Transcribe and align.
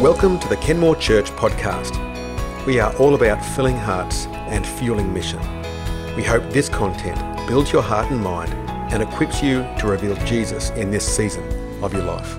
Welcome 0.00 0.40
to 0.40 0.48
the 0.48 0.56
Kenmore 0.56 0.96
Church 0.96 1.30
podcast. 1.32 1.96
We 2.66 2.80
are 2.80 2.96
all 2.96 3.14
about 3.14 3.44
filling 3.54 3.76
hearts 3.76 4.26
and 4.26 4.66
fueling 4.66 5.12
mission. 5.12 5.38
We 6.16 6.24
hope 6.24 6.42
this 6.50 6.68
content 6.68 7.18
builds 7.46 7.72
your 7.72 7.82
heart 7.82 8.10
and 8.10 8.20
mind 8.20 8.52
and 8.92 9.02
equips 9.02 9.42
you 9.42 9.66
to 9.78 9.86
reveal 9.86 10.16
Jesus 10.24 10.70
in 10.70 10.90
this 10.90 11.04
season 11.04 11.44
of 11.84 11.92
your 11.92 12.04
life. 12.04 12.36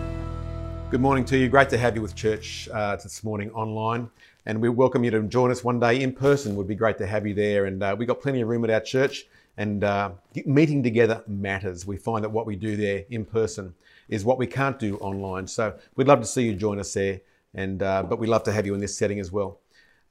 Good 0.90 1.00
morning 1.00 1.24
to 1.26 1.38
you. 1.38 1.48
Great 1.48 1.70
to 1.70 1.78
have 1.78 1.96
you 1.96 2.02
with 2.02 2.16
church 2.16 2.68
uh, 2.74 2.96
this 2.98 3.24
morning 3.24 3.52
online. 3.52 4.10
And 4.46 4.60
we 4.60 4.68
welcome 4.68 5.04
you 5.04 5.12
to 5.12 5.22
join 5.22 5.52
us 5.52 5.64
one 5.64 5.80
day 5.80 6.02
in 6.02 6.12
person. 6.12 6.54
It 6.54 6.56
Would 6.56 6.68
be 6.68 6.76
great 6.76 6.98
to 6.98 7.08
have 7.08 7.26
you 7.26 7.36
there. 7.36 7.66
And 7.66 7.82
uh, 7.82 7.96
we've 7.98 8.08
got 8.08 8.20
plenty 8.20 8.42
of 8.42 8.50
room 8.50 8.64
at 8.66 8.72
our 8.72 8.82
church. 8.82 9.26
And 9.58 9.84
uh, 9.84 10.12
meeting 10.46 10.82
together 10.82 11.24
matters. 11.28 11.86
We 11.86 11.98
find 11.98 12.24
that 12.24 12.30
what 12.30 12.48
we 12.48 12.56
do 12.56 12.76
there 12.76 13.06
in 13.12 13.24
person 13.24 13.76
is 14.10 14.26
what 14.26 14.38
we 14.40 14.48
can't 14.48 14.80
do 14.80 14.98
online. 14.98 15.48
So 15.48 15.76
we'd 15.96 16.08
love 16.08 16.20
to 16.22 16.28
see 16.28 16.44
you 16.44 16.56
join 16.56 16.80
us 16.80 16.92
there. 16.94 17.22
And 17.54 17.84
uh, 17.84 18.04
but 18.04 18.20
we 18.20 18.28
love 18.28 18.44
to 18.44 18.52
have 18.52 18.66
you 18.66 18.74
in 18.74 18.80
this 18.80 18.98
setting 18.98 19.20
as 19.20 19.32
well. 19.32 19.60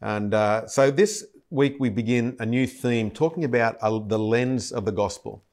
And 0.01 0.35
uh, 0.35 0.67
so 0.67 0.91
this 0.91 1.25
week 1.51 1.77
we 1.79 1.91
begin 1.91 2.37
a 2.41 2.47
new 2.47 2.67
theme 2.67 3.11
talking 3.11 3.45
about 3.45 3.77
uh, 3.81 3.99
the 3.99 4.19
lens 4.19 4.73
of 4.73 4.85
the 4.85 4.93
gospel. 4.93 5.45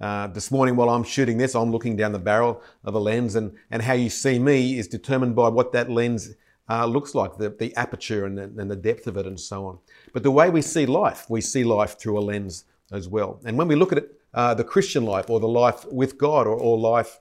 Uh, 0.00 0.28
this 0.28 0.50
morning, 0.50 0.76
while 0.76 0.88
I'm 0.90 1.02
shooting 1.02 1.38
this, 1.38 1.56
I'm 1.56 1.72
looking 1.72 1.96
down 1.96 2.12
the 2.12 2.20
barrel 2.20 2.62
of 2.84 2.94
a 2.94 2.98
lens, 3.00 3.34
and, 3.34 3.56
and 3.70 3.82
how 3.82 3.94
you 3.94 4.08
see 4.08 4.38
me 4.38 4.78
is 4.78 4.86
determined 4.86 5.34
by 5.34 5.48
what 5.48 5.72
that 5.72 5.90
lens 5.90 6.34
uh, 6.70 6.86
looks 6.86 7.14
like, 7.14 7.36
the, 7.36 7.50
the 7.50 7.74
aperture 7.74 8.24
and 8.24 8.38
the, 8.38 8.44
and 8.44 8.70
the 8.70 8.76
depth 8.76 9.08
of 9.08 9.16
it, 9.16 9.26
and 9.26 9.40
so 9.40 9.66
on. 9.66 9.78
But 10.12 10.22
the 10.22 10.30
way 10.30 10.50
we 10.50 10.62
see 10.62 10.86
life, 10.86 11.26
we 11.28 11.40
see 11.40 11.64
life 11.64 11.98
through 11.98 12.18
a 12.18 12.20
lens 12.20 12.64
as 12.92 13.08
well. 13.08 13.40
And 13.44 13.58
when 13.58 13.66
we 13.66 13.74
look 13.74 13.90
at 13.90 13.98
it, 13.98 14.20
uh, 14.34 14.54
the 14.54 14.64
Christian 14.64 15.04
life 15.04 15.28
or 15.30 15.40
the 15.40 15.48
life 15.48 15.84
with 15.90 16.16
God 16.16 16.46
or, 16.46 16.54
or 16.54 16.78
life 16.78 17.18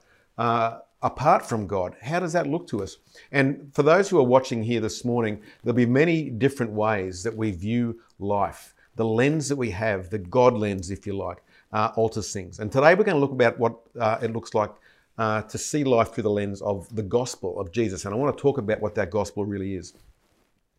apart 1.02 1.46
from 1.46 1.68
God. 1.68 1.96
How 2.02 2.20
does 2.20 2.34
that 2.34 2.48
look 2.48 2.68
to 2.68 2.82
us? 2.82 2.98
And 3.32 3.72
for 3.74 3.84
those 3.84 4.10
who 4.10 4.18
are 4.20 4.24
watching 4.24 4.64
here 4.64 4.80
this 4.80 5.06
morning, 5.06 5.42
there'll 5.64 5.76
be 5.76 5.86
many 5.86 6.30
different 6.30 6.72
ways 6.72 7.24
that 7.24 7.36
we 7.36 7.52
view 7.52 8.00
life. 8.20 8.74
The 8.96 9.06
lens 9.06 9.48
that 9.50 9.56
we 9.56 9.70
have, 9.72 10.10
the 10.10 10.18
God 10.18 10.56
lens, 10.56 10.90
if 10.90 11.06
you 11.06 11.16
like, 11.16 11.44
uh, 11.72 11.92
alters 11.96 12.34
things. 12.34 12.60
And 12.60 12.72
today 12.72 12.96
we're 12.96 13.04
going 13.04 13.16
to 13.16 13.22
look 13.22 13.32
about 13.32 13.60
what 13.60 13.78
uh, 14.00 14.18
it 14.22 14.34
looks 14.34 14.54
like 14.54 14.72
uh, 15.18 15.44
to 15.44 15.58
see 15.58 15.84
life 15.84 16.14
through 16.14 16.24
the 16.24 16.32
lens 16.32 16.62
of 16.62 16.94
the 16.96 17.04
gospel 17.04 17.60
of 17.60 17.72
Jesus. 17.72 18.06
And 18.06 18.14
I 18.14 18.18
want 18.18 18.36
to 18.36 18.42
talk 18.42 18.58
about 18.58 18.82
what 18.82 18.96
that 18.96 19.12
gospel 19.12 19.46
really 19.46 19.76
is. 19.76 19.94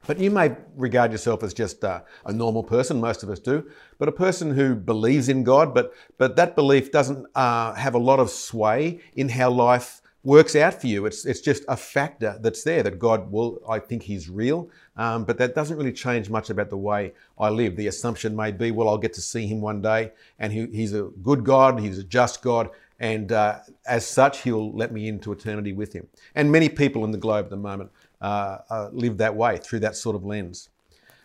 But 0.07 0.19
you 0.19 0.31
may 0.31 0.57
regard 0.77 1.13
yourself 1.13 1.43
as 1.43 1.53
just 1.53 1.85
uh, 1.85 2.03
a 2.25 2.33
normal 2.33 2.63
person, 2.63 3.01
most 3.01 3.23
of 3.23 3.31
us 3.31 3.41
do, 3.41 3.69
but 3.99 4.09
a 4.09 4.13
person 4.13 4.55
who 4.55 4.75
believes 4.75 5.29
in 5.29 5.43
God, 5.43 5.75
but, 5.75 5.93
but 6.19 6.37
that 6.37 6.55
belief 6.55 6.93
doesn't 6.93 7.27
uh, 7.35 7.75
have 7.75 7.95
a 7.95 7.99
lot 7.99 8.21
of 8.21 8.31
sway 8.31 9.01
in 9.17 9.29
how 9.29 9.51
life 9.51 10.01
works 10.25 10.57
out 10.57 10.81
for 10.81 10.87
you. 10.87 11.07
It's, 11.07 11.25
it's 11.25 11.41
just 11.41 11.63
a 11.69 11.77
factor 11.77 12.39
that's 12.41 12.63
there 12.65 12.83
that 12.83 12.99
God 12.99 13.31
will, 13.31 13.61
I 13.69 13.79
think 13.79 14.03
He's 14.03 14.29
real, 14.29 14.69
um, 14.97 15.25
but 15.25 15.39
that 15.39 15.55
doesn't 15.55 15.77
really 15.77 15.93
change 15.93 16.29
much 16.29 16.51
about 16.51 16.71
the 16.71 16.77
way 16.77 17.13
I 17.39 17.51
live. 17.51 17.77
The 17.77 17.87
assumption 17.87 18.35
may 18.35 18.51
be, 18.51 18.71
well, 18.71 18.89
I'll 18.89 18.99
get 18.99 19.13
to 19.15 19.21
see 19.21 19.47
Him 19.47 19.61
one 19.61 19.81
day, 19.81 20.13
and 20.39 20.53
he, 20.53 20.67
He's 20.67 20.93
a 20.93 21.05
good 21.23 21.45
God, 21.45 21.81
He's 21.81 21.99
a 21.99 22.05
just 22.05 22.43
God, 22.43 22.71
and 23.01 23.31
uh, 23.31 23.61
as 23.87 24.07
such, 24.07 24.43
He'll 24.43 24.73
let 24.73 24.93
me 24.93 25.09
into 25.09 25.31
eternity 25.33 25.73
with 25.73 25.93
Him. 25.93 26.09
And 26.35 26.51
many 26.51 26.69
people 26.69 27.05
in 27.05 27.13
the 27.13 27.19
globe 27.19 27.47
at 27.47 27.51
the 27.51 27.57
moment 27.57 27.91
uh, 28.21 28.59
uh, 28.71 28.89
live 28.93 29.19
that 29.19 29.35
way 29.35 29.59
through 29.59 29.81
that 29.81 29.97
sort 29.97 30.17
of 30.17 30.25
lens. 30.25 30.69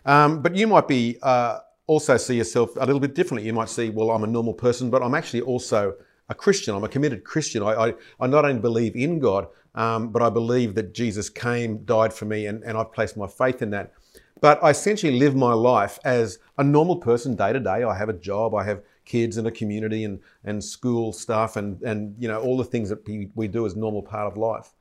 Um, 0.05 0.41
but 0.41 0.55
you 0.55 0.67
might 0.67 0.87
be 0.87 1.17
uh, 1.23 1.59
also 1.87 2.17
see 2.17 2.35
yourself 2.35 2.75
a 2.75 2.85
little 2.85 2.99
bit 2.99 3.15
differently. 3.15 3.47
You 3.47 3.53
might 3.53 3.69
see, 3.69 3.89
well, 3.89 4.11
I'm 4.11 4.23
a 4.23 4.27
normal 4.27 4.53
person, 4.53 4.89
but 4.89 5.01
I'm 5.01 5.15
actually 5.15 5.41
also 5.41 5.95
a 6.29 6.35
Christian. 6.35 6.75
I'm 6.75 6.83
a 6.83 6.89
committed 6.89 7.23
Christian. 7.23 7.63
I, 7.63 7.87
I, 7.87 7.93
I 8.19 8.27
not 8.27 8.45
only 8.45 8.61
believe 8.61 8.95
in 8.95 9.19
God, 9.19 9.47
um, 9.75 10.09
but 10.09 10.21
I 10.21 10.29
believe 10.29 10.75
that 10.75 10.93
Jesus 10.93 11.29
came, 11.29 11.83
died 11.85 12.13
for 12.13 12.25
me, 12.25 12.45
and, 12.45 12.63
and 12.63 12.77
I've 12.77 12.93
placed 12.93 13.17
my 13.17 13.27
faith 13.27 13.61
in 13.61 13.71
that. 13.71 13.93
But 14.39 14.61
I 14.63 14.71
essentially 14.71 15.17
live 15.17 15.35
my 15.35 15.53
life 15.53 15.99
as 16.03 16.39
a 16.57 16.63
normal 16.63 16.97
person 16.97 17.35
day 17.35 17.53
to 17.53 17.59
day. 17.59 17.83
I 17.83 17.97
have 17.97 18.09
a 18.09 18.13
job, 18.13 18.53
I 18.53 18.63
have 18.65 18.81
kids 19.05 19.37
and 19.37 19.47
a 19.47 19.51
community 19.51 20.03
and, 20.03 20.19
and 20.43 20.63
school 20.63 21.11
stuff 21.13 21.55
and, 21.55 21.81
and 21.81 22.15
you 22.17 22.27
know 22.27 22.39
all 22.41 22.57
the 22.57 22.63
things 22.63 22.89
that 22.89 23.05
we, 23.07 23.29
we 23.35 23.47
do 23.47 23.65
as 23.65 23.75
normal 23.75 24.01
part 24.01 24.31
of 24.31 24.37
life. 24.37 24.73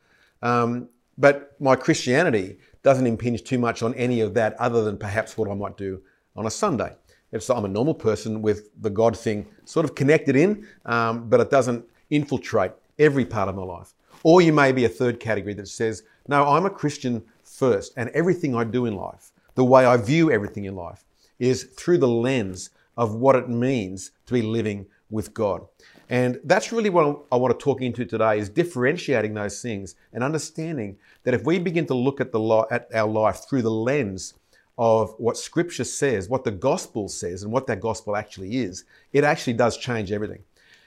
Um, 0.43 0.89
but 1.19 1.55
my 1.61 1.77
Christianity 1.77 2.59
doesn't 2.83 3.07
impinge 3.07 3.45
too 3.45 3.59
much 3.59 3.83
on 3.83 3.95
any 3.95 4.21
of 4.21 4.35
that 4.35 4.55
other 4.55 4.85
than 4.85 4.99
perhaps 4.99 5.37
what 5.37 5.49
I 5.49 5.55
might 5.55 5.77
do 5.77 6.03
on 6.35 6.47
a 6.47 6.51
Sunday. 6.51 6.97
It's 7.33 7.49
I'm 7.49 7.65
a 7.65 7.69
normal 7.69 7.95
person 7.95 8.43
with 8.43 8.69
the 8.81 8.91
God 8.91 9.17
thing 9.17 9.47
sort 9.65 9.85
of 9.85 9.95
connected 9.95 10.37
in, 10.37 10.67
um, 10.85 11.29
but 11.29 11.41
it 11.41 11.51
doesn't 11.51 11.85
infiltrate 12.11 12.73
every 12.99 13.25
part 13.25 13.49
of 13.49 13.57
my 13.57 13.63
life. 13.63 13.95
Or 14.23 14.43
you 14.43 14.53
may 14.53 14.71
be 14.71 14.85
a 14.85 14.89
third 14.89 15.19
category 15.19 15.55
that 15.55 15.69
says, 15.69 16.05
no, 16.29 16.47
I'm 16.47 16.67
a 16.67 16.71
Christian 16.71 17.25
first, 17.43 17.93
and 17.97 18.11
everything 18.11 18.55
I 18.55 18.65
do 18.65 18.87
in 18.87 18.95
life, 18.95 19.33
the 19.55 19.65
way 19.65 19.85
I 19.85 19.97
view 19.97 20.31
everything 20.31 20.65
in 20.65 20.77
life, 20.77 21.05
is 21.39 21.65
through 21.65 21.99
the 21.99 22.09
lens 22.09 22.71
of 22.97 23.15
what 23.15 23.35
it 23.35 23.49
means 23.49 24.13
to 24.27 24.35
be 24.35 24.43
living 24.43 24.87
with 25.11 25.35
God. 25.35 25.67
And 26.09 26.41
that's 26.45 26.73
really 26.73 26.91
what 26.91 27.25
I 27.33 27.37
want 27.37 27.59
to 27.59 27.63
talk 27.63 27.81
into 27.81 28.05
today 28.05 28.39
is 28.39 28.49
differentiating 28.49 29.35
those 29.35 29.63
things 29.63 29.95
and 30.13 30.23
understanding 30.23 30.99
that 31.25 31.35
if 31.35 31.45
we 31.45 31.59
begin 31.59 31.87
to 31.87 31.95
look 31.95 32.21
at 32.21 32.33
the 32.33 32.67
at 32.71 32.89
our 32.95 33.09
life 33.09 33.49
through 33.49 33.63
the 33.63 33.71
lens 33.71 34.35
of 34.79 35.15
what 35.19 35.37
scripture 35.37 35.85
says, 35.85 36.29
what 36.29 36.45
the 36.45 36.51
gospel 36.51 37.09
says, 37.09 37.43
and 37.43 37.53
what 37.53 37.67
that 37.67 37.81
gospel 37.81 38.17
actually 38.17 38.59
is, 38.59 38.85
it 39.13 39.25
actually 39.25 39.53
does 39.53 39.77
change 39.77 40.13
everything. 40.13 40.43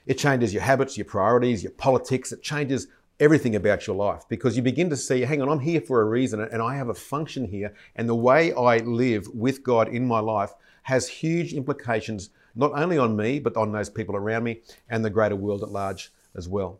It 0.05 0.17
changes 0.17 0.53
your 0.53 0.63
habits, 0.63 0.97
your 0.97 1.05
priorities, 1.05 1.63
your 1.63 1.71
politics, 1.71 2.31
it 2.31 2.43
changes 2.43 2.87
everything 3.19 3.55
about 3.55 3.87
your 3.87 3.95
life 3.95 4.23
because 4.27 4.57
you 4.57 4.61
begin 4.61 4.89
to 4.89 4.97
see, 4.97 5.21
hang 5.21 5.41
on, 5.41 5.49
I'm 5.49 5.59
here 5.59 5.81
for 5.81 6.01
a 6.01 6.05
reason 6.05 6.41
and 6.41 6.61
I 6.61 6.75
have 6.75 6.89
a 6.89 6.93
function 6.93 7.45
here. 7.45 7.73
And 7.95 8.09
the 8.09 8.15
way 8.15 8.53
I 8.53 8.77
live 8.79 9.27
with 9.33 9.63
God 9.63 9.87
in 9.87 10.05
my 10.05 10.19
life 10.19 10.53
has 10.83 11.07
huge 11.07 11.53
implications, 11.53 12.29
not 12.55 12.71
only 12.75 12.97
on 12.97 13.15
me, 13.15 13.39
but 13.39 13.55
on 13.55 13.71
those 13.71 13.89
people 13.89 14.15
around 14.15 14.43
me 14.43 14.61
and 14.89 15.03
the 15.03 15.09
greater 15.09 15.35
world 15.35 15.63
at 15.63 15.69
large 15.69 16.11
as 16.35 16.49
well. 16.49 16.79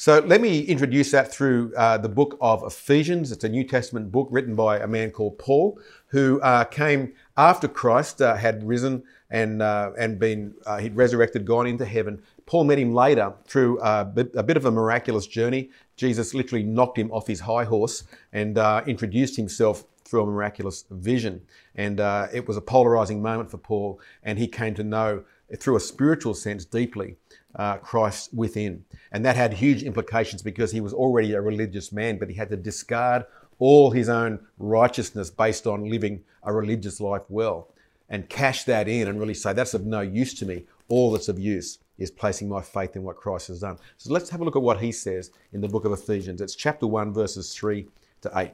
So 0.00 0.20
let 0.20 0.40
me 0.40 0.60
introduce 0.60 1.10
that 1.10 1.32
through 1.32 1.74
uh, 1.74 1.98
the 1.98 2.08
book 2.08 2.38
of 2.40 2.62
Ephesians. 2.62 3.32
It's 3.32 3.42
a 3.42 3.48
New 3.48 3.64
Testament 3.64 4.12
book 4.12 4.28
written 4.30 4.54
by 4.54 4.78
a 4.78 4.86
man 4.86 5.10
called 5.10 5.38
Paul, 5.38 5.80
who 6.06 6.40
uh, 6.40 6.66
came 6.66 7.14
after 7.36 7.66
Christ 7.66 8.22
uh, 8.22 8.36
had 8.36 8.62
risen 8.62 9.02
and 9.28 9.60
uh, 9.60 9.90
and 9.98 10.16
been 10.16 10.54
uh, 10.66 10.78
he'd 10.78 10.94
resurrected, 10.94 11.44
gone 11.44 11.66
into 11.66 11.84
heaven. 11.84 12.22
Paul 12.46 12.62
met 12.62 12.78
him 12.78 12.94
later 12.94 13.34
through 13.48 13.80
uh, 13.80 14.08
a 14.36 14.42
bit 14.44 14.56
of 14.56 14.66
a 14.66 14.70
miraculous 14.70 15.26
journey. 15.26 15.70
Jesus 15.96 16.32
literally 16.32 16.62
knocked 16.62 16.96
him 16.96 17.10
off 17.10 17.26
his 17.26 17.40
high 17.40 17.64
horse 17.64 18.04
and 18.32 18.56
introduced 18.86 19.34
himself 19.34 19.82
through 20.04 20.22
a 20.22 20.26
miraculous 20.26 20.84
vision. 20.92 21.42
And 21.74 21.98
it 22.32 22.46
was 22.46 22.56
a 22.56 22.60
polarizing 22.60 23.20
moment 23.20 23.50
for 23.50 23.58
Paul, 23.58 24.00
and 24.22 24.38
he 24.38 24.46
came 24.46 24.76
to 24.76 24.84
know 24.84 25.24
through 25.58 25.74
a 25.74 25.80
spiritual 25.80 26.34
sense 26.34 26.64
deeply 26.64 27.16
uh, 27.54 27.76
Christ 27.78 28.32
within. 28.34 28.84
And 29.12 29.24
that 29.24 29.36
had 29.36 29.54
huge 29.54 29.82
implications 29.82 30.42
because 30.42 30.72
he 30.72 30.80
was 30.80 30.92
already 30.92 31.32
a 31.34 31.40
religious 31.40 31.92
man, 31.92 32.18
but 32.18 32.28
he 32.28 32.34
had 32.34 32.50
to 32.50 32.56
discard 32.56 33.24
all 33.58 33.90
his 33.90 34.08
own 34.08 34.38
righteousness 34.58 35.30
based 35.30 35.66
on 35.66 35.90
living 35.90 36.22
a 36.44 36.52
religious 36.52 37.00
life 37.00 37.22
well 37.28 37.68
and 38.08 38.28
cash 38.28 38.64
that 38.64 38.88
in 38.88 39.08
and 39.08 39.20
really 39.20 39.34
say, 39.34 39.52
that's 39.52 39.74
of 39.74 39.84
no 39.84 40.00
use 40.00 40.34
to 40.34 40.46
me. 40.46 40.64
All 40.88 41.10
that's 41.10 41.28
of 41.28 41.38
use 41.38 41.78
is 41.98 42.10
placing 42.10 42.48
my 42.48 42.62
faith 42.62 42.96
in 42.96 43.02
what 43.02 43.16
Christ 43.16 43.48
has 43.48 43.60
done. 43.60 43.78
So 43.96 44.12
let's 44.12 44.30
have 44.30 44.40
a 44.40 44.44
look 44.44 44.56
at 44.56 44.62
what 44.62 44.80
he 44.80 44.92
says 44.92 45.30
in 45.52 45.60
the 45.60 45.68
book 45.68 45.84
of 45.84 45.92
Ephesians. 45.92 46.40
It's 46.40 46.54
chapter 46.54 46.86
1, 46.86 47.12
verses 47.12 47.54
3 47.54 47.86
to 48.22 48.32
8. 48.34 48.52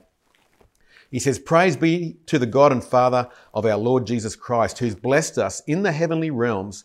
He 1.11 1.21
says, 1.21 1.39
Praise 1.39 1.77
be 1.77 2.17
to 2.27 2.39
the 2.39 2.47
God 2.47 2.73
and 2.73 2.83
Father 2.83 3.29
of 3.53 3.67
our 3.67 3.77
Lord 3.77 4.07
Jesus 4.07 4.35
Christ, 4.35 4.79
who's 4.79 4.97
blessed 4.97 5.39
us 5.39 5.63
in 5.67 5.83
the 5.83 5.93
heavenly 5.93 6.31
realms 6.31 6.85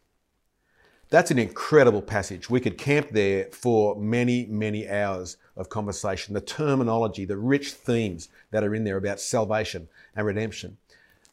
That's 1.11 1.29
an 1.29 1.37
incredible 1.37 2.01
passage. 2.01 2.49
We 2.49 2.61
could 2.61 2.77
camp 2.77 3.09
there 3.11 3.49
for 3.51 3.97
many, 3.97 4.45
many 4.45 4.89
hours 4.89 5.35
of 5.57 5.67
conversation. 5.67 6.33
The 6.33 6.39
terminology, 6.39 7.25
the 7.25 7.35
rich 7.35 7.73
themes 7.73 8.29
that 8.51 8.63
are 8.63 8.73
in 8.73 8.85
there 8.85 8.95
about 8.95 9.19
salvation 9.19 9.89
and 10.15 10.25
redemption. 10.25 10.77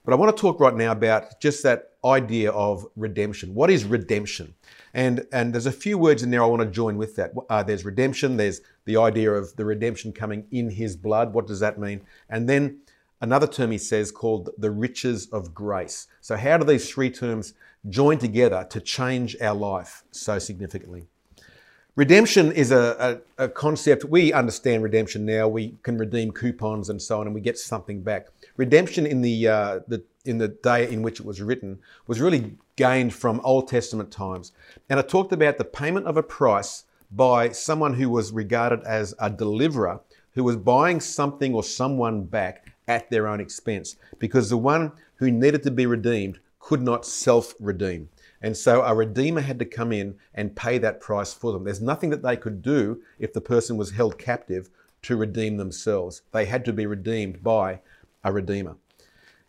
But 0.04 0.14
I 0.14 0.16
want 0.16 0.36
to 0.36 0.40
talk 0.40 0.58
right 0.58 0.75
now 0.75 0.90
about 0.90 1.40
just 1.40 1.62
that 1.62 1.92
idea 2.04 2.50
of 2.50 2.88
redemption. 2.96 3.54
What 3.54 3.70
is 3.70 3.84
redemption? 3.84 4.52
And, 4.94 5.28
and 5.30 5.52
there's 5.52 5.66
a 5.66 5.72
few 5.72 5.96
words 5.96 6.25
in 6.25 6.32
there 6.32 6.42
I 6.42 6.46
want 6.46 6.62
to 6.62 6.69
join 6.69 6.96
with 6.96 7.14
that. 7.14 7.32
Uh, 7.48 7.62
there's 7.62 7.84
redemption, 7.84 8.36
there's 8.36 8.60
the 8.84 8.96
idea 8.96 9.30
of 9.30 9.54
the 9.54 9.64
redemption 9.64 10.12
coming 10.12 10.44
in 10.50 10.70
his 10.70 10.96
blood. 10.96 11.32
What 11.32 11.46
does 11.46 11.60
that 11.60 11.78
mean? 11.78 12.00
And 12.28 12.48
then 12.48 12.78
another 13.20 13.46
term 13.46 13.70
he 13.70 13.78
says 13.78 14.10
called 14.10 14.50
the 14.58 14.72
riches 14.72 15.28
of 15.28 15.54
grace. 15.54 16.08
So, 16.20 16.36
how 16.36 16.56
do 16.56 16.64
these 16.64 16.90
three 16.90 17.10
terms 17.10 17.54
join 17.90 18.19
together 18.19 18.67
to 18.70 18.81
change 18.81 19.37
our 19.40 19.55
life 19.55 20.05
so 20.11 20.38
significantly? 20.38 21.06
Redemption 21.99 22.52
is 22.52 22.70
a, 22.70 23.20
a, 23.38 23.44
a, 23.44 23.49
concept. 23.49 24.05
We 24.05 24.32
understand 24.32 24.85
redemption 24.85 25.26
now. 25.26 25.49
We 25.49 25.75
can 25.82 25.99
redeem 25.99 26.31
coupons 26.31 26.90
and 26.90 27.02
so 27.02 27.20
on, 27.20 27.26
and 27.26 27.35
we 27.35 27.40
get 27.40 27.58
something 27.58 28.02
back. 28.02 28.29
Redemption 28.56 29.05
in 29.05 29.20
the, 29.20 29.49
uh, 29.49 29.81
the 29.88 30.05
in 30.25 30.38
the 30.38 30.46
day 30.46 30.88
in 30.88 31.02
which 31.02 31.19
it 31.19 31.26
was 31.26 31.43
written 31.43 31.81
was 32.06 32.20
really 32.20 32.56
gained 32.76 33.14
from 33.14 33.40
Old 33.43 33.67
Testament 33.67 34.12
times, 34.12 34.52
and 34.88 35.00
I 35.00 35.02
talked 35.02 35.32
about 35.32 35.58
the 35.58 35.64
payment 35.64 36.06
of 36.06 36.17
a 36.17 36.23
price 36.23 36.85
by 37.11 37.50
someone 37.50 37.94
who 37.94 38.11
was 38.11 38.31
regarded 38.31 38.85
as 38.85 39.12
a 39.19 39.29
deliverer, 39.29 39.99
who 40.35 40.44
was 40.44 40.56
buying 40.56 41.00
something 41.00 41.52
or 41.52 41.64
someone 41.64 42.23
back 42.23 42.70
at 42.87 43.11
their 43.11 43.26
own 43.26 43.40
expense, 43.40 43.96
because 44.20 44.50
the 44.50 44.56
one 44.56 44.93
who 45.17 45.32
needed 45.32 45.64
to 45.64 45.73
be 45.73 45.85
redeemed 45.85 46.38
could 46.69 46.82
not 46.82 47.06
self-redeem. 47.06 48.11
And 48.43 48.55
so 48.55 48.82
a 48.82 48.94
redeemer 48.94 49.41
had 49.41 49.59
to 49.59 49.65
come 49.65 49.91
in 49.91 50.17
and 50.35 50.55
pay 50.55 50.76
that 50.76 51.00
price 51.00 51.32
for 51.32 51.50
them. 51.50 51.65
There's 51.65 51.81
nothing 51.81 52.11
that 52.11 52.23
they 52.23 52.37
could 52.37 52.61
do 52.61 53.00
if 53.19 53.32
the 53.32 53.41
person 53.41 53.79
was 53.79 53.93
held 53.93 54.19
captive 54.19 54.69
to 55.00 55.17
redeem 55.17 55.56
themselves. 55.56 56.20
They 56.31 56.44
had 56.44 56.67
to 56.67 56.75
be 56.75 56.85
redeemed 56.85 57.43
by 57.43 57.81
a 58.23 58.35
redeemer. 58.35 58.76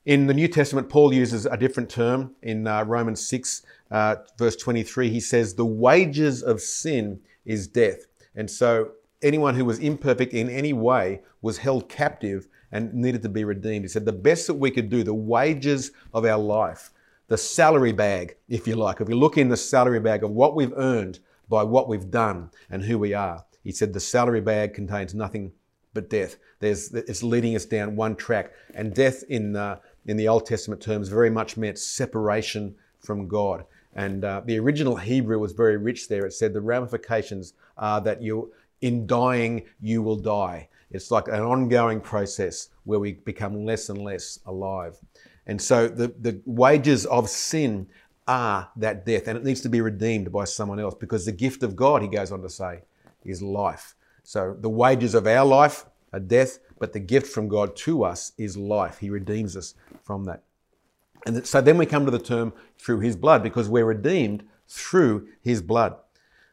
In 0.06 0.28
the 0.28 0.34
New 0.34 0.48
Testament, 0.48 0.88
Paul 0.88 1.14
uses 1.14 1.46
a 1.46 1.58
different 1.58 1.90
term. 1.90 2.36
In 2.42 2.66
uh, 2.66 2.86
Romans 2.86 3.28
6, 3.28 3.64
uh, 3.92 4.16
verse 4.38 4.56
23, 4.56 5.10
he 5.10 5.20
says, 5.20 5.56
The 5.56 5.66
wages 5.66 6.42
of 6.42 6.62
sin 6.62 7.20
is 7.44 7.68
death. 7.68 8.06
And 8.34 8.50
so 8.50 8.92
anyone 9.22 9.56
who 9.56 9.66
was 9.66 9.80
imperfect 9.80 10.34
in 10.34 10.50
any 10.50 10.72
way 10.72 11.22
was 11.42 11.58
held 11.58 11.90
captive 11.90 12.48
and 12.72 12.94
needed 12.94 13.24
to 13.24 13.30
be 13.30 13.44
redeemed. 13.44 13.84
He 13.84 13.90
said, 13.90 14.06
The 14.06 14.14
best 14.14 14.48
that 14.48 14.54
we 14.54 14.72
could 14.72 14.90
do, 14.90 15.04
the 15.04 15.14
wages 15.14 15.92
of 16.14 16.24
our 16.24 16.40
life, 16.40 16.92
the 17.30 17.38
salary 17.38 17.94
bag, 17.94 18.36
if 18.50 18.68
you 18.68 18.76
like. 18.76 19.00
If 19.00 19.08
we 19.08 19.14
look 19.14 19.38
in 19.38 19.50
the 19.50 19.58
salary 19.58 20.00
bag 20.00 20.24
of 20.24 20.32
what 20.32 20.56
we've 20.56 20.74
earned 20.76 21.20
by 21.48 21.64
what 21.64 21.88
we've 21.88 22.12
done 22.12 22.52
and 22.70 22.84
who 22.84 23.00
we 23.00 23.14
are, 23.14 23.46
he 23.64 23.72
said 23.72 23.94
the 23.94 24.00
salary 24.00 24.42
bag 24.42 24.74
contains 24.74 25.14
nothing 25.14 25.52
but 25.94 26.10
death. 26.10 26.38
There's, 26.60 26.94
it's 26.94 27.24
leading 27.24 27.56
us 27.56 27.66
down 27.66 27.96
one 27.96 28.16
track. 28.16 28.52
And 28.74 28.94
death 28.94 29.24
in, 29.30 29.56
in 30.06 30.18
the 30.18 30.28
Old 30.28 30.46
Testament 30.46 30.82
terms 30.82 31.08
very 31.08 31.30
much 31.30 31.56
meant 31.56 31.78
separation 31.78 32.76
from 33.00 33.28
God. 33.28 33.66
And 33.94 34.24
uh, 34.24 34.42
the 34.46 34.60
original 34.60 34.96
Hebrew 34.96 35.40
was 35.40 35.54
very 35.54 35.78
rich 35.78 36.08
there. 36.08 36.26
It 36.26 36.34
said 36.34 36.54
the 36.54 36.62
ramifications 36.62 37.54
are 37.78 38.02
that 38.02 38.22
you, 38.22 38.52
in 38.82 39.08
dying, 39.08 39.66
you 39.82 40.02
will 40.02 40.16
die. 40.16 40.70
It's 40.92 41.12
like 41.12 41.28
an 41.28 41.42
ongoing 41.42 42.02
process 42.02 42.70
where 42.84 43.00
we 43.00 43.14
become 43.14 43.66
less 43.66 43.90
and 43.90 44.02
less 44.02 44.40
alive. 44.46 44.98
And 45.50 45.60
so 45.60 45.88
the, 45.88 46.14
the 46.20 46.40
wages 46.46 47.08
of 47.08 47.28
sin 47.28 47.88
are 48.28 48.70
that 48.76 49.04
death, 49.04 49.28
and 49.28 49.36
it 49.36 49.44
needs 49.44 49.62
to 49.62 49.70
be 49.70 49.82
redeemed 49.82 50.32
by 50.32 50.44
someone 50.44 50.80
else 50.80 50.94
because 50.94 51.26
the 51.26 51.32
gift 51.32 51.64
of 51.64 51.76
God, 51.76 52.04
he 52.04 52.08
goes 52.08 52.32
on 52.32 52.44
to 52.44 52.50
say, 52.52 52.82
is 53.26 53.42
life. 53.42 53.96
So 54.22 54.56
the 54.60 54.70
wages 54.70 55.16
of 55.16 55.26
our 55.26 55.44
life 55.44 55.88
are 56.14 56.20
death, 56.20 56.60
but 56.78 56.94
the 56.94 57.00
gift 57.00 57.26
from 57.34 57.48
God 57.48 57.76
to 57.78 58.04
us 58.04 58.32
is 58.38 58.58
life. 58.58 59.00
He 59.00 59.10
redeems 59.10 59.58
us 59.58 59.74
from 60.04 60.26
that. 60.26 60.44
And 61.26 61.44
so 61.48 61.62
then 61.62 61.80
we 61.80 61.88
come 61.88 62.06
to 62.06 62.12
the 62.12 62.20
term 62.20 62.54
through 62.78 63.00
his 63.00 63.16
blood 63.16 63.42
because 63.42 63.68
we're 63.68 63.86
redeemed 63.86 64.44
through 64.68 65.30
his 65.42 65.64
blood. 65.64 65.96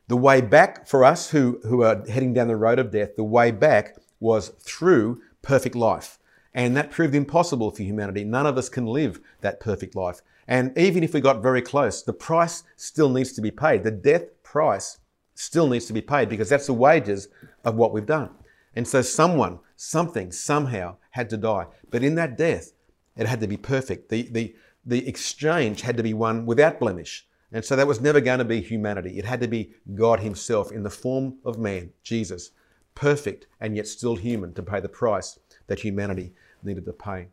The 0.09 0.17
way 0.17 0.41
back 0.41 0.89
for 0.89 1.05
us 1.05 1.33
who, 1.33 1.61
who 1.65 1.83
are 1.83 2.03
heading 2.09 2.33
down 2.33 2.49
the 2.49 2.57
road 2.57 2.79
of 2.79 2.93
death, 2.93 3.15
the 3.15 3.25
way 3.25 3.51
back 3.51 3.99
was 4.21 4.49
through 4.59 5.21
perfect 5.43 5.75
life. 5.75 6.19
And 6.57 6.75
that 6.75 6.91
proved 6.91 7.15
impossible 7.15 7.71
for 7.71 7.83
humanity. 7.83 8.25
None 8.25 8.47
of 8.47 8.57
us 8.57 8.71
can 8.71 8.87
live 8.87 9.21
that 9.43 9.61
perfect 9.61 9.95
life. 9.95 10.23
And 10.49 10.77
even 10.79 11.05
if 11.05 11.13
we 11.13 11.21
got 11.21 11.43
very 11.43 11.61
close, 11.61 12.03
the 12.03 12.15
price 12.15 12.65
still 12.77 13.11
needs 13.11 13.33
to 13.35 13.43
be 13.43 13.51
paid. 13.51 13.83
The 13.83 13.91
death 13.91 14.43
price 14.43 14.99
still 15.35 15.69
needs 15.69 15.85
to 15.87 15.93
be 15.93 16.01
paid 16.01 16.31
because 16.31 16.49
that's 16.49 16.67
the 16.67 16.73
wages 16.73 17.29
of 17.65 17.75
what 17.75 17.93
we've 17.93 18.07
done. 18.07 18.31
And 18.75 18.89
so 18.89 19.03
someone, 19.03 19.59
something, 19.77 20.33
somehow 20.33 20.97
had 21.11 21.29
to 21.31 21.37
die. 21.37 21.67
But 21.91 22.03
in 22.03 22.15
that 22.15 22.39
death, 22.39 22.73
it 23.17 23.27
had 23.27 23.41
to 23.41 23.47
be 23.47 23.59
perfect. 23.59 24.09
The, 24.09 24.23
the, 24.23 24.57
the 24.87 25.07
exchange 25.07 25.83
had 25.83 25.99
to 25.99 26.03
be 26.03 26.15
one 26.15 26.47
without 26.47 26.81
blemish. 26.81 27.27
And 27.53 27.67
so 27.67 27.77
that 27.77 27.87
was 27.87 28.01
never 28.01 28.21
going 28.21 28.39
to 28.39 28.47
be 28.47 28.63
humanity. 28.63 29.19
It 29.19 29.27
had 29.27 29.41
to 29.43 29.49
be 29.49 29.75
God 29.95 30.21
Himself 30.21 30.73
in 30.73 30.85
the 30.85 30.91
form 30.91 31.37
of 31.45 31.59
man, 31.59 31.91
Jesus, 32.03 32.53
perfect 32.95 33.47
and 33.61 33.77
yet 33.77 33.87
still 33.87 34.17
human 34.17 34.55
to 34.55 34.63
pay 34.63 34.81
the 34.81 34.89
price 34.89 35.39
that 35.67 35.81
humanity 35.81 36.33
needed 36.67 36.85
to 36.85 36.93
pay. 36.93 37.29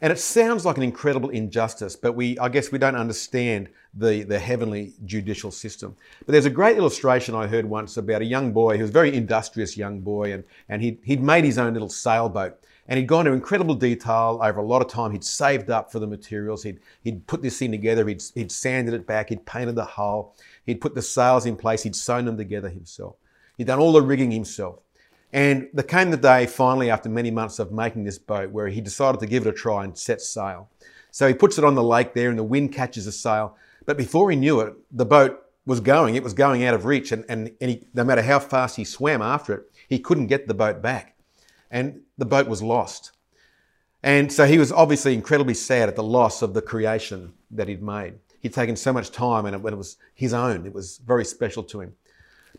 And 0.00 0.12
it 0.12 0.18
sounds 0.18 0.66
like 0.66 0.76
an 0.76 0.82
incredible 0.82 1.30
injustice, 1.30 1.96
but 1.96 2.12
we, 2.12 2.38
I 2.38 2.48
guess 2.48 2.72
we 2.72 2.78
don't 2.78 2.96
understand 2.96 3.68
the, 3.94 4.22
the 4.24 4.38
heavenly 4.38 4.92
judicial 5.04 5.50
system. 5.50 5.96
But 6.26 6.32
there's 6.32 6.44
a 6.46 6.50
great 6.50 6.76
illustration 6.76 7.34
I 7.34 7.46
heard 7.46 7.64
once 7.64 7.96
about 7.96 8.20
a 8.20 8.26
young 8.26 8.52
boy 8.52 8.76
who 8.76 8.82
was 8.82 8.90
a 8.90 8.92
very 8.92 9.14
industrious 9.14 9.76
young 9.76 10.00
boy, 10.00 10.32
and, 10.32 10.44
and 10.68 10.82
he'd, 10.82 10.98
he'd 11.04 11.22
made 11.22 11.44
his 11.44 11.58
own 11.58 11.72
little 11.72 11.88
sailboat. 11.88 12.58
And 12.86 12.98
he'd 12.98 13.06
gone 13.06 13.24
to 13.24 13.32
incredible 13.32 13.74
detail 13.74 14.38
over 14.42 14.60
a 14.60 14.64
lot 14.64 14.82
of 14.82 14.88
time. 14.88 15.12
He'd 15.12 15.24
saved 15.24 15.70
up 15.70 15.90
for 15.90 16.00
the 16.00 16.06
materials. 16.06 16.62
He'd, 16.62 16.80
he'd 17.02 17.26
put 17.26 17.40
this 17.40 17.58
thing 17.58 17.70
together. 17.70 18.06
He'd, 18.06 18.22
he'd 18.34 18.52
sanded 18.52 18.92
it 18.92 19.06
back. 19.06 19.30
He'd 19.30 19.46
painted 19.46 19.74
the 19.74 19.86
hull. 19.86 20.36
He'd 20.66 20.82
put 20.82 20.94
the 20.94 21.00
sails 21.00 21.46
in 21.46 21.56
place. 21.56 21.82
He'd 21.82 21.96
sewn 21.96 22.26
them 22.26 22.36
together 22.36 22.68
himself. 22.68 23.16
He'd 23.56 23.68
done 23.68 23.78
all 23.78 23.92
the 23.92 24.02
rigging 24.02 24.32
himself. 24.32 24.80
And 25.34 25.68
there 25.72 25.82
came 25.82 26.12
the 26.12 26.16
day, 26.16 26.46
finally, 26.46 26.90
after 26.90 27.08
many 27.08 27.32
months 27.32 27.58
of 27.58 27.72
making 27.72 28.04
this 28.04 28.18
boat, 28.18 28.52
where 28.52 28.68
he 28.68 28.80
decided 28.80 29.18
to 29.18 29.26
give 29.26 29.44
it 29.44 29.50
a 29.50 29.52
try 29.52 29.82
and 29.82 29.98
set 29.98 30.20
sail. 30.20 30.70
So 31.10 31.26
he 31.26 31.34
puts 31.34 31.58
it 31.58 31.64
on 31.64 31.74
the 31.74 31.82
lake 31.82 32.14
there, 32.14 32.30
and 32.30 32.38
the 32.38 32.44
wind 32.44 32.72
catches 32.72 33.06
the 33.06 33.12
sail. 33.12 33.56
But 33.84 33.96
before 33.96 34.30
he 34.30 34.36
knew 34.36 34.60
it, 34.60 34.74
the 34.92 35.04
boat 35.04 35.42
was 35.66 35.80
going. 35.80 36.14
It 36.14 36.22
was 36.22 36.34
going 36.34 36.64
out 36.64 36.74
of 36.74 36.84
reach, 36.84 37.10
and, 37.10 37.24
and, 37.28 37.50
and 37.60 37.70
he, 37.72 37.84
no 37.94 38.04
matter 38.04 38.22
how 38.22 38.38
fast 38.38 38.76
he 38.76 38.84
swam 38.84 39.22
after 39.22 39.54
it, 39.54 39.72
he 39.88 39.98
couldn't 39.98 40.28
get 40.28 40.46
the 40.46 40.54
boat 40.54 40.80
back. 40.80 41.16
And 41.68 42.02
the 42.16 42.26
boat 42.26 42.46
was 42.46 42.62
lost. 42.62 43.10
And 44.04 44.32
so 44.32 44.46
he 44.46 44.58
was 44.58 44.70
obviously 44.70 45.14
incredibly 45.14 45.54
sad 45.54 45.88
at 45.88 45.96
the 45.96 46.02
loss 46.04 46.42
of 46.42 46.54
the 46.54 46.62
creation 46.62 47.32
that 47.50 47.66
he'd 47.66 47.82
made. 47.82 48.14
He'd 48.38 48.54
taken 48.54 48.76
so 48.76 48.92
much 48.92 49.10
time, 49.10 49.46
and 49.46 49.56
it, 49.56 49.66
it 49.66 49.76
was 49.76 49.96
his 50.14 50.32
own. 50.32 50.64
It 50.64 50.72
was 50.72 50.98
very 50.98 51.24
special 51.24 51.64
to 51.64 51.80
him. 51.80 51.94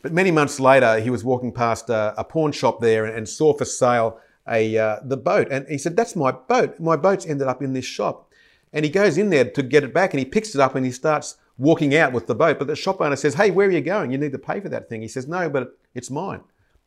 But 0.05 0.13
many 0.13 0.29
months 0.29 0.59
later, 0.59 0.99
he 0.99 1.09
was 1.09 1.23
walking 1.23 1.51
past 1.51 1.89
a, 1.89 2.13
a 2.15 2.23
pawn 2.23 2.51
shop 2.51 2.79
there 2.79 3.05
and, 3.05 3.17
and, 3.17 3.27
saw 3.27 3.53
for 3.55 3.65
sale 3.65 4.19
a 4.47 4.77
uh, 4.77 4.99
the 5.03 5.17
boat, 5.17 5.47
and 5.49 5.67
he 5.67 5.79
said, 5.79 5.97
"That's 5.97 6.15
my 6.15 6.31
boat. 6.31 6.79
My 6.79 6.95
boat's 6.95 7.25
ended 7.25 7.47
up 7.47 7.63
in 7.63 7.73
this 7.73 7.85
shop." 7.85 8.31
And 8.71 8.85
he 8.85 8.91
goes 8.91 9.17
in 9.17 9.31
there 9.31 9.49
to 9.49 9.63
get 9.63 9.83
it 9.83 9.95
back, 9.95 10.13
and 10.13 10.19
he 10.19 10.25
picks 10.25 10.53
it 10.53 10.61
up 10.61 10.75
and 10.75 10.85
he 10.85 10.91
starts 10.91 11.37
walking 11.57 11.95
out 11.95 12.13
with 12.13 12.27
the 12.27 12.35
boat. 12.35 12.59
But 12.59 12.67
the 12.67 12.75
shop 12.75 13.01
owner 13.01 13.15
says, 13.15 13.33
"Hey, 13.33 13.49
where 13.49 13.67
are 13.67 13.71
you 13.71 13.81
going? 13.81 14.11
You 14.11 14.19
need 14.19 14.31
to 14.33 14.37
pay 14.37 14.59
for 14.59 14.69
that 14.69 14.89
thing." 14.89 15.01
He 15.01 15.07
says, 15.07 15.27
"No, 15.27 15.49
but 15.49 15.75
it's 15.95 16.11
mine." 16.11 16.41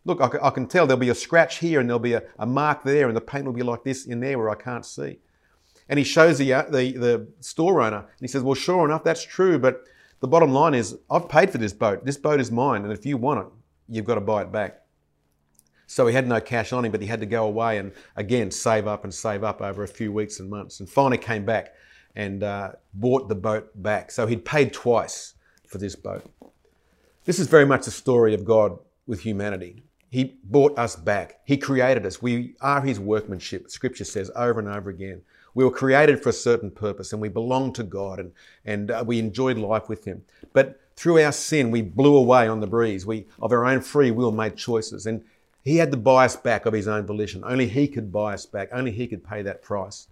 Look, 0.04 0.20
I, 0.20 0.38
I 0.40 0.50
can 0.50 0.68
tell 0.68 0.87
there'll 0.87 1.00
be 1.00 1.08
a 1.08 1.14
scratch 1.16 1.58
here 1.58 1.80
and 1.80 1.88
there'll 1.88 1.98
be 1.98 2.12
a, 2.12 2.22
a 2.38 2.46
mark 2.46 2.84
there, 2.84 3.08
and 3.08 3.16
the 3.16 3.20
paint 3.20 3.46
will 3.46 3.52
be 3.52 3.64
like 3.64 3.82
this 3.82 4.06
in 4.06 4.20
there 4.20 4.38
where 4.38 4.50
I 4.50 4.54
can't 4.54 4.87
see. 4.87 5.18
And 5.88 5.98
he 5.98 6.04
shows 6.04 6.38
the, 6.38 6.52
uh, 6.52 6.62
the, 6.70 6.92
the 6.92 7.28
store 7.40 7.82
owner, 7.82 7.98
and 7.98 8.20
he 8.20 8.28
says, 8.28 8.44
Well, 8.44 8.54
sure 8.54 8.84
enough, 8.84 9.02
that's 9.02 9.25
true, 9.25 9.58
but 9.58 9.82
the 10.20 10.28
bottom 10.28 10.52
line 10.52 10.75
is, 10.75 10.96
I've 11.10 11.28
paid 11.28 11.50
for 11.50 11.58
this 11.58 11.72
boat. 11.72 12.04
This 12.04 12.16
boat 12.16 12.40
is 12.40 12.50
mine, 12.50 12.82
and 12.82 12.92
if 12.92 13.06
you 13.06 13.16
want 13.16 13.46
it, 13.46 13.52
you've 13.88 14.04
got 14.04 14.16
to 14.16 14.20
buy 14.20 14.42
it 14.42 14.52
back. 14.52 14.82
So 15.87 16.06
he 16.06 16.14
had 16.14 16.28
no 16.28 16.40
cash 16.40 16.72
on 16.72 16.84
him, 16.84 16.92
but 16.92 17.00
he 17.00 17.06
had 17.06 17.20
to 17.20 17.26
go 17.26 17.44
away 17.46 17.78
and 17.78 17.92
again 18.14 18.50
save 18.50 18.87
up 18.87 19.04
and 19.04 19.14
save 19.14 19.42
up 19.42 19.62
over 19.62 19.82
a 19.82 19.88
few 19.88 20.12
weeks 20.12 20.38
and 20.38 20.50
months. 20.50 20.80
And 20.80 20.88
finally 20.88 21.16
came 21.16 21.46
back 21.46 21.72
and 22.14 22.42
uh, 22.42 22.72
bought 22.92 23.28
the 23.28 23.34
boat 23.34 23.70
back. 23.82 24.10
So 24.10 24.26
he'd 24.26 24.44
paid 24.44 24.72
twice 24.72 25.34
for 25.66 25.78
this 25.78 25.96
boat. 25.96 26.25
This 27.25 27.38
is 27.38 27.46
very 27.46 27.64
much 27.64 27.87
a 27.87 27.90
story 27.90 28.34
of 28.34 28.44
God 28.44 28.78
with 29.06 29.20
humanity. 29.20 29.82
He 30.10 30.38
bought 30.44 30.78
us 30.78 30.96
back. 30.96 31.40
He 31.44 31.56
created 31.56 32.04
us. 32.06 32.20
We 32.20 32.54
are 32.60 32.80
His 32.80 32.98
workmanship, 32.98 33.70
Scripture 33.70 34.04
says 34.04 34.30
over 34.34 34.60
and 34.60 34.68
over 34.68 34.90
again. 34.90 35.22
We 35.58 35.64
were 35.64 35.72
created 35.72 36.22
for 36.22 36.28
a 36.28 36.32
certain 36.32 36.70
purpose 36.70 37.12
and 37.12 37.20
we 37.20 37.28
belong 37.28 37.72
to 37.72 37.82
God 37.82 38.20
and, 38.20 38.30
and 38.64 38.92
uh, 38.92 39.02
we 39.04 39.18
enjoyed 39.18 39.58
life 39.58 39.88
with 39.88 40.04
Him. 40.04 40.22
But 40.52 40.80
through 40.94 41.20
our 41.20 41.32
sin, 41.32 41.72
we 41.72 41.82
blew 41.82 42.14
away 42.14 42.46
on 42.46 42.60
the 42.60 42.68
breeze. 42.68 43.04
We, 43.04 43.26
of 43.42 43.50
our 43.50 43.66
own 43.66 43.80
free 43.80 44.12
will, 44.12 44.30
made 44.30 44.56
choices. 44.56 45.06
And 45.06 45.24
He 45.64 45.78
had 45.78 45.90
to 45.90 45.96
buy 45.96 46.26
us 46.26 46.36
back 46.36 46.64
of 46.64 46.74
His 46.74 46.86
own 46.86 47.06
volition. 47.06 47.42
Only 47.44 47.66
He 47.66 47.88
could 47.88 48.12
buy 48.12 48.34
us 48.34 48.46
back. 48.46 48.68
Only 48.70 48.92
He 48.92 49.08
could 49.08 49.28
pay 49.28 49.42
that 49.42 49.60
price. 49.60 50.06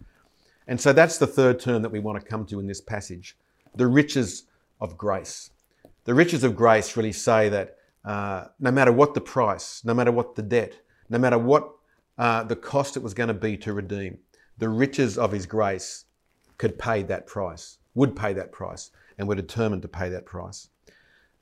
And 0.67 0.81
so 0.81 0.93
that's 0.93 1.17
the 1.17 1.29
third 1.29 1.61
term 1.61 1.81
that 1.83 1.93
we 1.93 2.01
want 2.01 2.21
to 2.21 2.27
come 2.27 2.45
to 2.47 2.59
in 2.59 2.67
this 2.67 2.81
passage 2.81 3.37
the 3.77 3.87
riches 3.87 4.49
of 4.81 4.99
grace. 4.99 5.53
The 6.07 6.15
riches 6.15 6.43
of 6.43 6.57
grace 6.57 6.97
really 6.97 7.13
say 7.13 7.51
that 7.51 7.77
uh, 8.05 8.47
no 8.59 8.73
matter 8.73 8.91
what 8.91 9.15
the 9.15 9.21
price, 9.21 9.85
no 9.85 9.95
matter 9.95 10.11
what 10.11 10.35
the 10.35 10.43
debt, 10.43 10.77
no 11.09 11.19
matter 11.19 11.39
what 11.39 11.71
uh, 12.19 12.43
the 12.43 12.57
cost 12.57 12.97
it 12.97 13.03
was 13.05 13.15
going 13.15 13.29
to 13.29 13.35
be 13.35 13.57
to 13.59 13.73
redeem, 13.73 14.19
the 14.59 14.69
riches 14.69 15.19
of 15.19 15.33
His 15.33 15.47
grace 15.47 16.05
could 16.59 16.79
pay 16.79 17.03
that 17.03 17.27
price. 17.27 17.79
would 17.95 18.15
pay 18.15 18.33
that 18.35 18.53
price 18.53 18.91
and 19.19 19.27
were 19.27 19.35
determined 19.35 19.83
to 19.83 19.89
pay 19.89 20.09
that 20.11 20.27
price. 20.27 20.69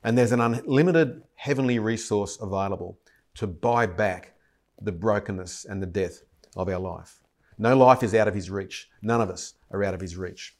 And 0.03 0.17
there's 0.17 0.31
an 0.31 0.39
unlimited 0.39 1.23
heavenly 1.35 1.79
resource 1.79 2.37
available 2.39 2.97
to 3.35 3.47
buy 3.47 3.85
back 3.85 4.33
the 4.81 4.91
brokenness 4.91 5.65
and 5.65 5.81
the 5.81 5.87
death 5.87 6.21
of 6.55 6.69
our 6.69 6.79
life. 6.79 7.19
No 7.57 7.75
life 7.75 8.03
is 8.03 8.13
out 8.13 8.27
of 8.27 8.35
his 8.35 8.49
reach. 8.49 8.89
None 9.01 9.21
of 9.21 9.29
us 9.29 9.55
are 9.71 9.83
out 9.83 9.93
of 9.93 10.01
his 10.01 10.15
reach. 10.15 10.55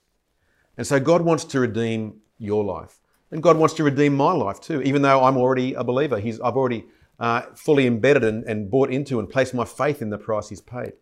And 0.78 0.86
so 0.86 1.00
God 1.00 1.22
wants 1.22 1.44
to 1.46 1.60
redeem 1.60 2.22
your 2.38 2.64
life. 2.64 3.00
And 3.32 3.42
God 3.42 3.58
wants 3.58 3.74
to 3.76 3.84
redeem 3.84 4.16
my 4.16 4.32
life 4.32 4.60
too, 4.60 4.82
even 4.82 5.02
though 5.02 5.24
I'm 5.24 5.38
already 5.38 5.74
a 5.74 5.84
believer. 5.84 6.20
He's, 6.20 6.40
I've 6.40 6.56
already 6.56 6.86
uh, 7.20 7.44
fully 7.56 7.88
embedded 7.88 8.24
and, 8.24 8.44
and 8.46 8.70
bought 8.70 8.92
into 8.92 9.20
and 9.20 9.30
placed 9.30 9.54
my 9.54 9.66
faith 9.66 10.02
in 10.02 10.10
the 10.10 10.18
price 10.18 10.50
He's 10.50 10.62
paid. 10.62 10.94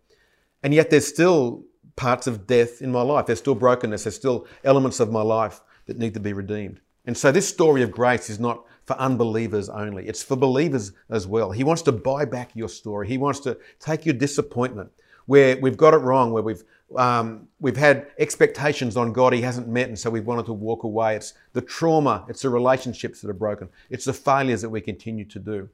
And 0.64 0.74
yet 0.74 0.90
there's 0.90 1.08
still 1.08 1.64
parts 1.96 2.26
of 2.26 2.48
death 2.48 2.82
in 2.82 2.92
my 2.92 3.02
life. 3.02 3.26
There's 3.26 3.40
still 3.40 3.56
brokenness. 3.56 4.04
There's 4.04 4.16
still 4.16 4.48
elements 4.64 5.00
of 5.00 5.12
my 5.12 5.22
life 5.22 5.62
that 5.86 5.98
need 5.98 6.14
to 6.16 6.20
be 6.20 6.34
redeemed. 6.34 6.80
And 7.06 7.18
so 7.18 7.32
this 7.32 7.48
story 7.48 7.84
of 7.84 7.92
grace 7.92 8.30
is 8.30 8.40
not 8.40 8.66
for 8.86 8.98
unbelievers 8.98 9.70
only. 9.70 10.08
It's 10.08 10.24
for 10.24 10.36
believers 10.36 10.94
as 11.10 11.28
well. 11.28 11.52
He 11.52 11.64
wants 11.64 11.82
to 11.84 11.92
buy 11.92 12.26
back 12.26 12.56
your 12.56 12.70
story. 12.70 13.08
He 13.08 13.18
wants 13.18 13.40
to 13.42 13.58
take 13.80 14.06
your 14.06 14.16
disappointment 14.16 14.92
where 15.26 15.58
we've 15.58 15.78
got 15.78 15.94
it 15.94 15.98
wrong, 15.98 16.32
where 16.32 16.44
we've 16.44 16.64
um, 16.98 17.48
we've 17.60 17.78
had 17.78 18.08
expectations 18.20 18.98
on 18.98 19.14
God 19.14 19.34
He 19.34 19.42
hasn't 19.42 19.68
met, 19.68 19.88
and 19.88 19.98
so 19.98 20.10
we've 20.10 20.26
wanted 20.26 20.46
to 20.46 20.54
walk 20.54 20.84
away. 20.84 21.16
It's 21.16 21.34
the 21.54 21.62
trauma, 21.62 22.26
it's 22.30 22.44
the 22.44 22.50
relationships 22.50 23.22
that 23.22 23.30
are 23.30 23.34
broken, 23.34 23.70
it's 23.90 24.06
the 24.06 24.14
failures 24.14 24.62
that 24.62 24.70
we 24.70 24.82
continue 24.82 25.26
to 25.26 25.40
do. 25.40 25.70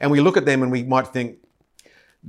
And 0.00 0.10
we 0.10 0.20
look 0.20 0.36
at 0.36 0.44
them 0.44 0.62
and 0.62 0.70
we 0.70 0.82
might 0.82 1.08
think, 1.08 1.38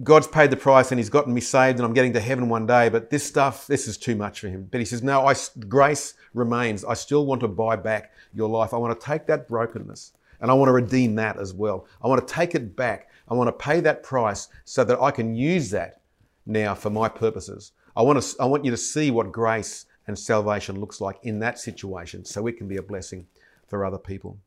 God's 0.03 0.27
paid 0.27 0.49
the 0.51 0.57
price 0.57 0.91
and 0.91 0.99
He's 0.99 1.09
gotten 1.09 1.33
me 1.33 1.41
saved 1.41 1.77
and 1.77 1.85
I'm 1.85 1.93
getting 1.93 2.13
to 2.13 2.19
heaven 2.19 2.47
one 2.49 2.65
day, 2.65 2.89
but 2.89 3.09
this 3.09 3.25
stuff, 3.25 3.67
this 3.67 3.87
is 3.87 3.97
too 3.97 4.15
much 4.15 4.39
for 4.39 4.47
Him. 4.47 4.67
But 4.71 4.79
He 4.79 4.85
says, 4.85 5.03
No, 5.03 5.27
I, 5.27 5.35
grace 5.67 6.13
remains. 6.33 6.85
I 6.85 6.93
still 6.93 7.25
want 7.25 7.41
to 7.41 7.47
buy 7.47 7.75
back 7.75 8.13
your 8.33 8.49
life. 8.49 8.73
I 8.73 8.77
want 8.77 8.97
to 8.97 9.05
take 9.05 9.27
that 9.27 9.47
brokenness 9.47 10.13
and 10.39 10.49
I 10.49 10.53
want 10.53 10.69
to 10.69 10.73
redeem 10.73 11.15
that 11.15 11.37
as 11.37 11.53
well. 11.53 11.87
I 12.01 12.07
want 12.07 12.25
to 12.25 12.33
take 12.33 12.55
it 12.55 12.75
back. 12.75 13.09
I 13.27 13.33
want 13.33 13.47
to 13.47 13.65
pay 13.65 13.79
that 13.81 14.03
price 14.03 14.47
so 14.65 14.83
that 14.83 14.99
I 14.99 15.11
can 15.11 15.35
use 15.35 15.69
that 15.71 16.01
now 16.45 16.73
for 16.73 16.89
my 16.89 17.07
purposes. 17.07 17.73
I 17.95 18.01
want, 18.01 18.21
to, 18.21 18.41
I 18.41 18.45
want 18.45 18.65
you 18.65 18.71
to 18.71 18.77
see 18.77 19.11
what 19.11 19.31
grace 19.31 19.85
and 20.07 20.17
salvation 20.17 20.79
looks 20.79 20.99
like 20.99 21.19
in 21.23 21.39
that 21.39 21.59
situation 21.59 22.25
so 22.25 22.47
it 22.47 22.57
can 22.57 22.67
be 22.67 22.77
a 22.77 22.81
blessing 22.81 23.27
for 23.67 23.85
other 23.85 23.97
people. 23.97 24.37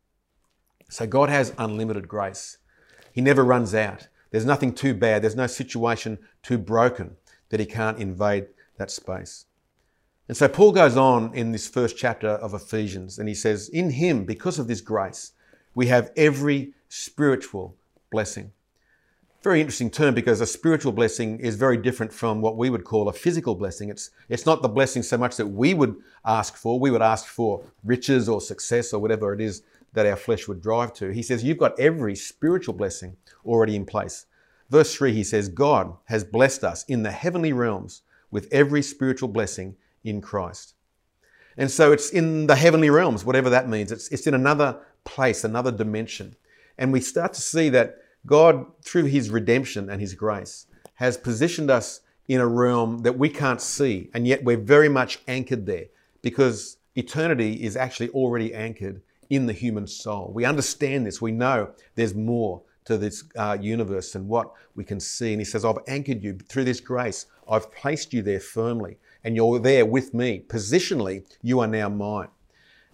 So 0.90 1.06
God 1.06 1.28
has 1.28 1.52
unlimited 1.58 2.08
grace. 2.08 2.58
He 3.12 3.20
never 3.20 3.44
runs 3.44 3.74
out. 3.74 4.08
There's 4.34 4.44
nothing 4.44 4.74
too 4.74 4.94
bad. 4.94 5.22
There's 5.22 5.36
no 5.36 5.46
situation 5.46 6.18
too 6.42 6.58
broken 6.58 7.14
that 7.50 7.60
he 7.60 7.66
can't 7.66 8.00
invade 8.00 8.48
that 8.78 8.90
space. 8.90 9.44
And 10.26 10.36
so 10.36 10.48
Paul 10.48 10.72
goes 10.72 10.96
on 10.96 11.32
in 11.34 11.52
this 11.52 11.68
first 11.68 11.96
chapter 11.96 12.30
of 12.30 12.52
Ephesians 12.52 13.20
and 13.20 13.28
he 13.28 13.34
says, 13.36 13.68
In 13.68 13.90
him, 13.90 14.24
because 14.24 14.58
of 14.58 14.66
this 14.66 14.80
grace, 14.80 15.34
we 15.76 15.86
have 15.86 16.10
every 16.16 16.74
spiritual 16.88 17.76
blessing. 18.10 18.50
Very 19.44 19.60
interesting 19.60 19.88
term 19.88 20.16
because 20.16 20.40
a 20.40 20.46
spiritual 20.46 20.90
blessing 20.90 21.38
is 21.38 21.54
very 21.54 21.76
different 21.76 22.12
from 22.12 22.40
what 22.40 22.56
we 22.56 22.70
would 22.70 22.82
call 22.82 23.08
a 23.08 23.12
physical 23.12 23.54
blessing. 23.54 23.88
It's, 23.88 24.10
it's 24.28 24.46
not 24.46 24.62
the 24.62 24.68
blessing 24.68 25.04
so 25.04 25.16
much 25.16 25.36
that 25.36 25.46
we 25.46 25.74
would 25.74 25.94
ask 26.24 26.56
for. 26.56 26.80
We 26.80 26.90
would 26.90 27.02
ask 27.02 27.26
for 27.26 27.62
riches 27.84 28.28
or 28.28 28.40
success 28.40 28.92
or 28.92 29.00
whatever 29.00 29.32
it 29.32 29.40
is 29.40 29.62
that 29.94 30.06
our 30.06 30.16
flesh 30.16 30.46
would 30.46 30.60
drive 30.60 30.92
to. 30.94 31.10
He 31.10 31.22
says, 31.22 31.42
You've 31.42 31.58
got 31.58 31.78
every 31.78 32.14
spiritual 32.14 32.74
blessing 32.74 33.16
already 33.44 33.74
in 33.74 33.86
place. 33.86 34.26
Verse 34.70 34.94
3, 34.94 35.12
he 35.12 35.24
says, 35.24 35.48
God 35.48 35.96
has 36.06 36.24
blessed 36.24 36.64
us 36.64 36.84
in 36.84 37.02
the 37.02 37.10
heavenly 37.10 37.52
realms 37.52 38.02
with 38.30 38.48
every 38.52 38.82
spiritual 38.82 39.28
blessing 39.28 39.76
in 40.02 40.20
Christ. 40.20 40.74
And 41.56 41.70
so 41.70 41.92
it's 41.92 42.10
in 42.10 42.46
the 42.48 42.56
heavenly 42.56 42.90
realms, 42.90 43.24
whatever 43.24 43.50
that 43.50 43.68
means. 43.68 43.92
It's, 43.92 44.08
it's 44.08 44.26
in 44.26 44.34
another 44.34 44.80
place, 45.04 45.44
another 45.44 45.70
dimension. 45.70 46.34
And 46.76 46.92
we 46.92 47.00
start 47.00 47.32
to 47.34 47.40
see 47.40 47.68
that 47.70 47.98
God, 48.26 48.66
through 48.82 49.04
his 49.04 49.30
redemption 49.30 49.88
and 49.88 50.00
his 50.00 50.14
grace, 50.14 50.66
has 50.94 51.16
positioned 51.16 51.70
us 51.70 52.00
in 52.26 52.40
a 52.40 52.46
realm 52.46 52.98
that 52.98 53.18
we 53.18 53.28
can't 53.28 53.60
see. 53.60 54.10
And 54.14 54.26
yet 54.26 54.42
we're 54.42 54.56
very 54.56 54.88
much 54.88 55.20
anchored 55.28 55.66
there 55.66 55.86
because 56.22 56.78
eternity 56.96 57.62
is 57.62 57.76
actually 57.76 58.08
already 58.10 58.54
anchored 58.54 59.02
in 59.30 59.46
the 59.46 59.52
human 59.52 59.86
soul. 59.86 60.30
We 60.34 60.44
understand 60.44 61.06
this. 61.06 61.20
We 61.20 61.32
know 61.32 61.70
there's 61.94 62.14
more 62.14 62.62
to 62.84 62.98
this 62.98 63.24
uh, 63.36 63.56
universe 63.60 64.12
than 64.12 64.28
what 64.28 64.52
we 64.74 64.84
can 64.84 65.00
see. 65.00 65.32
And 65.32 65.40
he 65.40 65.44
says, 65.44 65.64
I've 65.64 65.78
anchored 65.86 66.22
you 66.22 66.38
through 66.48 66.64
this 66.64 66.80
grace. 66.80 67.26
I've 67.48 67.72
placed 67.72 68.12
you 68.12 68.22
there 68.22 68.40
firmly, 68.40 68.98
and 69.22 69.36
you're 69.36 69.58
there 69.58 69.86
with 69.86 70.14
me. 70.14 70.44
Positionally, 70.46 71.24
you 71.42 71.60
are 71.60 71.66
now 71.66 71.88
mine. 71.88 72.28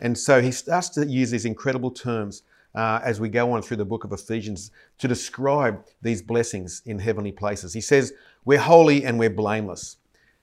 And 0.00 0.16
so 0.16 0.40
he 0.40 0.50
starts 0.50 0.88
to 0.90 1.06
use 1.06 1.30
these 1.30 1.44
incredible 1.44 1.90
terms 1.90 2.42
uh, 2.74 3.00
as 3.02 3.20
we 3.20 3.28
go 3.28 3.52
on 3.52 3.62
through 3.62 3.76
the 3.76 3.84
book 3.84 4.04
of 4.04 4.12
Ephesians 4.12 4.70
to 4.98 5.08
describe 5.08 5.84
these 6.02 6.22
blessings 6.22 6.82
in 6.86 6.98
heavenly 6.98 7.32
places. 7.32 7.74
He 7.74 7.80
says, 7.80 8.12
We're 8.44 8.58
holy 8.60 9.04
and 9.04 9.18
we're 9.18 9.30
blameless. 9.30 9.96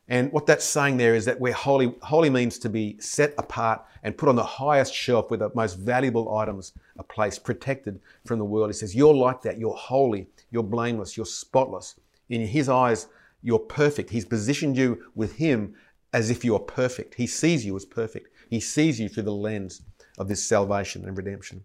And 0.09 0.31
what 0.31 0.45
that's 0.45 0.63
saying 0.63 0.97
there 0.97 1.15
is 1.15 1.25
that 1.25 1.39
we're 1.39 1.53
holy, 1.53 1.93
holy 2.01 2.29
means 2.29 2.57
to 2.59 2.69
be 2.69 2.95
set 2.99 3.33
apart 3.37 3.83
and 4.03 4.17
put 4.17 4.29
on 4.29 4.35
the 4.35 4.43
highest 4.43 4.93
shelf 4.93 5.29
where 5.29 5.37
the 5.37 5.51
most 5.53 5.75
valuable 5.75 6.37
items 6.37 6.73
are 6.97 7.03
placed, 7.03 7.43
protected 7.43 7.99
from 8.25 8.39
the 8.39 8.45
world. 8.45 8.69
He 8.69 8.73
says, 8.73 8.95
You're 8.95 9.13
like 9.13 9.41
that. 9.41 9.57
You're 9.57 9.75
holy. 9.75 10.27
You're 10.49 10.63
blameless. 10.63 11.17
You're 11.17 11.25
spotless. 11.25 11.95
In 12.29 12.45
his 12.45 12.69
eyes, 12.69 13.07
you're 13.41 13.59
perfect. 13.59 14.09
He's 14.09 14.25
positioned 14.25 14.77
you 14.77 15.03
with 15.15 15.35
him 15.35 15.75
as 16.13 16.29
if 16.29 16.45
you're 16.45 16.59
perfect. 16.59 17.15
He 17.15 17.27
sees 17.27 17.65
you 17.65 17.75
as 17.75 17.85
perfect. 17.85 18.29
He 18.49 18.59
sees 18.59 18.99
you 18.99 19.09
through 19.09 19.23
the 19.23 19.31
lens 19.31 19.81
of 20.17 20.27
this 20.27 20.43
salvation 20.43 21.05
and 21.05 21.17
redemption. 21.17 21.63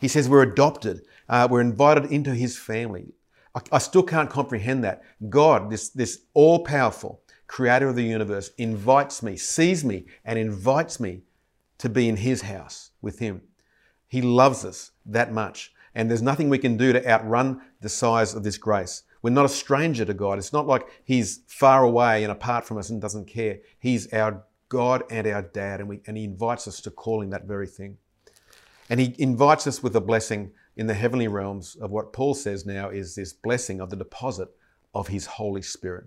He 0.00 0.08
says 0.08 0.28
we're 0.28 0.42
adopted. 0.42 1.02
Uh, 1.28 1.48
we're 1.50 1.60
invited 1.60 2.06
into 2.06 2.34
his 2.34 2.58
family. 2.58 3.14
I, 3.54 3.60
I 3.72 3.78
still 3.78 4.02
can't 4.02 4.30
comprehend 4.30 4.84
that. 4.84 5.02
God, 5.28 5.70
this, 5.70 5.88
this 5.90 6.22
all 6.34 6.62
powerful, 6.64 7.20
creator 7.50 7.88
of 7.88 7.96
the 7.96 8.04
universe, 8.04 8.52
invites 8.58 9.24
me, 9.24 9.36
sees 9.36 9.84
me, 9.84 10.06
and 10.24 10.38
invites 10.38 11.00
me 11.00 11.22
to 11.78 11.88
be 11.88 12.08
in 12.08 12.16
his 12.16 12.42
house 12.42 12.92
with 13.02 13.18
him. 13.18 13.42
He 14.06 14.22
loves 14.22 14.64
us 14.64 14.92
that 15.04 15.32
much. 15.32 15.72
And 15.92 16.08
there's 16.08 16.22
nothing 16.22 16.48
we 16.48 16.58
can 16.58 16.76
do 16.76 16.92
to 16.92 17.04
outrun 17.10 17.60
the 17.80 17.88
size 17.88 18.34
of 18.34 18.44
this 18.44 18.56
grace. 18.56 19.02
We're 19.20 19.30
not 19.30 19.46
a 19.46 19.48
stranger 19.48 20.04
to 20.04 20.14
God. 20.14 20.38
It's 20.38 20.52
not 20.52 20.68
like 20.68 20.86
He's 21.04 21.40
far 21.48 21.82
away 21.82 22.22
and 22.22 22.30
apart 22.30 22.64
from 22.64 22.78
us 22.78 22.88
and 22.88 23.00
doesn't 23.00 23.26
care. 23.26 23.58
He's 23.80 24.12
our 24.12 24.44
God 24.68 25.02
and 25.10 25.26
our 25.26 25.42
dad, 25.42 25.80
and, 25.80 25.88
we, 25.88 26.02
and 26.06 26.16
He 26.16 26.22
invites 26.22 26.68
us 26.68 26.80
to 26.82 26.90
call 26.92 27.20
Him 27.20 27.30
that 27.30 27.46
very 27.46 27.66
thing. 27.66 27.98
And 28.88 29.00
He 29.00 29.16
invites 29.18 29.66
us 29.66 29.82
with 29.82 29.96
a 29.96 30.00
blessing 30.00 30.52
in 30.76 30.86
the 30.86 30.94
heavenly 30.94 31.26
realms 31.26 31.76
of 31.80 31.90
what 31.90 32.12
Paul 32.12 32.34
says 32.34 32.64
now 32.64 32.90
is 32.90 33.16
this 33.16 33.32
blessing 33.32 33.80
of 33.80 33.90
the 33.90 33.96
deposit 33.96 34.48
of 34.94 35.08
His 35.08 35.26
Holy 35.26 35.62
Spirit. 35.62 36.06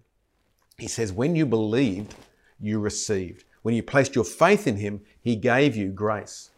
He 0.77 0.87
says, 0.87 1.13
when 1.13 1.35
you 1.35 1.45
believed, 1.45 2.15
you 2.59 2.79
received. 2.79 3.43
When 3.61 3.75
you 3.75 3.83
placed 3.83 4.15
your 4.15 4.23
faith 4.23 4.67
in 4.67 4.77
Him, 4.77 5.01
He 5.21 5.35
gave 5.35 5.75
you 5.75 5.89
grace. 5.89 6.49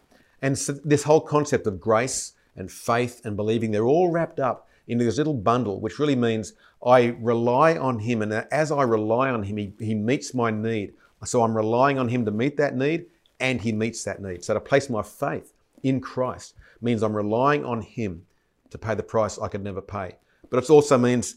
And 0.42 0.58
so 0.58 0.74
this 0.74 1.04
whole 1.04 1.22
concept 1.22 1.68
of 1.68 1.80
grace 1.80 2.34
and 2.56 2.72
faith 2.72 3.22
and 3.26 3.36
believing, 3.36 3.72
they're 3.72 3.86
all 3.86 4.12
wrapped 4.12 4.40
up 4.40 4.68
into 4.88 5.04
this 5.04 5.18
little 5.18 5.34
bundle, 5.34 5.80
which 5.80 6.00
really 6.00 6.16
means 6.16 6.54
I 6.86 7.16
rely 7.20 7.78
on 7.78 8.00
Him. 8.00 8.22
And 8.22 8.34
as 8.34 8.72
I 8.72 8.84
rely 8.84 9.30
on 9.30 9.44
Him, 9.44 9.58
He, 9.58 9.74
he 9.80 9.96
meets 9.96 10.34
my 10.34 10.52
need. 10.52 10.94
So 11.24 11.44
I'm 11.44 11.56
relying 11.56 11.98
on 11.98 12.08
Him 12.08 12.26
to 12.26 12.32
meet 12.32 12.58
that 12.58 12.76
need, 12.76 13.06
and 13.40 13.60
He 13.60 13.72
meets 13.72 14.04
that 14.04 14.22
need. 14.22 14.44
So 14.44 14.54
to 14.54 14.60
place 14.60 14.90
my 14.90 15.02
faith 15.02 15.54
in 15.84 16.00
Christ 16.00 16.56
means 16.82 17.04
I'm 17.04 17.16
relying 17.16 17.66
on 17.66 17.82
Him 17.82 18.26
to 18.70 18.78
pay 18.78 18.96
the 18.96 19.04
price 19.04 19.40
I 19.40 19.48
could 19.48 19.64
never 19.64 19.82
pay. 19.82 20.16
But 20.50 20.64
it 20.64 20.70
also 20.70 20.98
means 20.98 21.36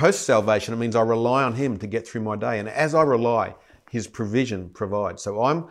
post 0.00 0.22
salvation, 0.22 0.72
it 0.72 0.78
means 0.78 0.96
I 0.96 1.02
rely 1.02 1.42
on 1.42 1.54
Him 1.54 1.76
to 1.76 1.86
get 1.86 2.08
through 2.08 2.22
my 2.22 2.34
day. 2.34 2.58
And 2.58 2.70
as 2.70 2.94
I 2.94 3.02
rely, 3.02 3.54
His 3.90 4.06
provision 4.06 4.70
provides. 4.70 5.22
So 5.22 5.42
I'm 5.42 5.66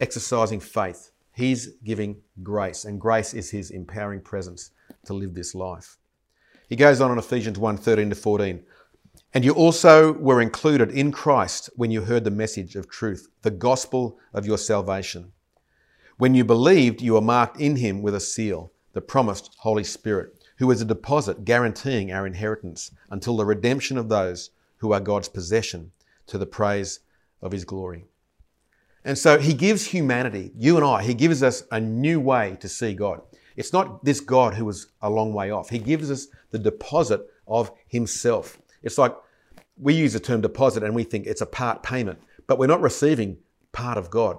exercising 0.00 0.58
faith. 0.58 1.10
He's 1.34 1.74
giving 1.84 2.16
grace, 2.42 2.86
and 2.86 2.98
grace 2.98 3.34
is 3.34 3.50
His 3.50 3.70
empowering 3.70 4.22
presence 4.22 4.70
to 5.04 5.12
live 5.12 5.34
this 5.34 5.54
life. 5.54 5.98
He 6.70 6.76
goes 6.76 7.02
on 7.02 7.12
in 7.12 7.18
Ephesians 7.18 7.58
1 7.58 7.76
13 7.76 8.08
to 8.08 8.16
14. 8.16 8.64
And 9.34 9.44
you 9.44 9.52
also 9.52 10.14
were 10.14 10.40
included 10.40 10.90
in 10.90 11.12
Christ 11.12 11.68
when 11.76 11.90
you 11.90 12.00
heard 12.00 12.24
the 12.24 12.30
message 12.30 12.74
of 12.74 12.88
truth, 12.88 13.28
the 13.42 13.50
gospel 13.50 14.18
of 14.32 14.46
your 14.46 14.56
salvation. 14.56 15.32
When 16.16 16.34
you 16.34 16.42
believed, 16.42 17.02
you 17.02 17.12
were 17.12 17.20
marked 17.20 17.60
in 17.60 17.76
Him 17.76 18.00
with 18.00 18.14
a 18.14 18.20
seal, 18.20 18.72
the 18.94 19.02
promised 19.02 19.54
Holy 19.58 19.84
Spirit 19.84 20.37
who 20.58 20.70
is 20.70 20.80
a 20.80 20.84
deposit 20.84 21.44
guaranteeing 21.44 22.12
our 22.12 22.26
inheritance 22.26 22.90
until 23.10 23.36
the 23.36 23.44
redemption 23.44 23.96
of 23.96 24.08
those 24.08 24.50
who 24.78 24.92
are 24.92 25.00
God's 25.00 25.28
possession 25.28 25.92
to 26.26 26.38
the 26.38 26.46
praise 26.46 27.00
of 27.40 27.52
his 27.52 27.64
glory. 27.64 28.04
And 29.04 29.16
so 29.16 29.38
he 29.38 29.54
gives 29.54 29.86
humanity, 29.86 30.52
you 30.56 30.76
and 30.76 30.84
I, 30.84 31.02
he 31.02 31.14
gives 31.14 31.42
us 31.42 31.62
a 31.70 31.80
new 31.80 32.20
way 32.20 32.56
to 32.60 32.68
see 32.68 32.94
God. 32.94 33.22
It's 33.56 33.72
not 33.72 34.04
this 34.04 34.20
God 34.20 34.54
who 34.54 34.68
is 34.68 34.88
a 35.00 35.10
long 35.10 35.32
way 35.32 35.50
off. 35.50 35.70
He 35.70 35.78
gives 35.78 36.10
us 36.10 36.28
the 36.50 36.58
deposit 36.58 37.22
of 37.46 37.72
himself. 37.86 38.58
It's 38.82 38.98
like 38.98 39.16
we 39.76 39.94
use 39.94 40.12
the 40.12 40.20
term 40.20 40.40
deposit 40.40 40.82
and 40.82 40.94
we 40.94 41.04
think 41.04 41.26
it's 41.26 41.40
a 41.40 41.46
part 41.46 41.82
payment, 41.82 42.20
but 42.46 42.58
we're 42.58 42.66
not 42.66 42.80
receiving 42.80 43.38
part 43.72 43.98
of 43.98 44.10
God. 44.10 44.38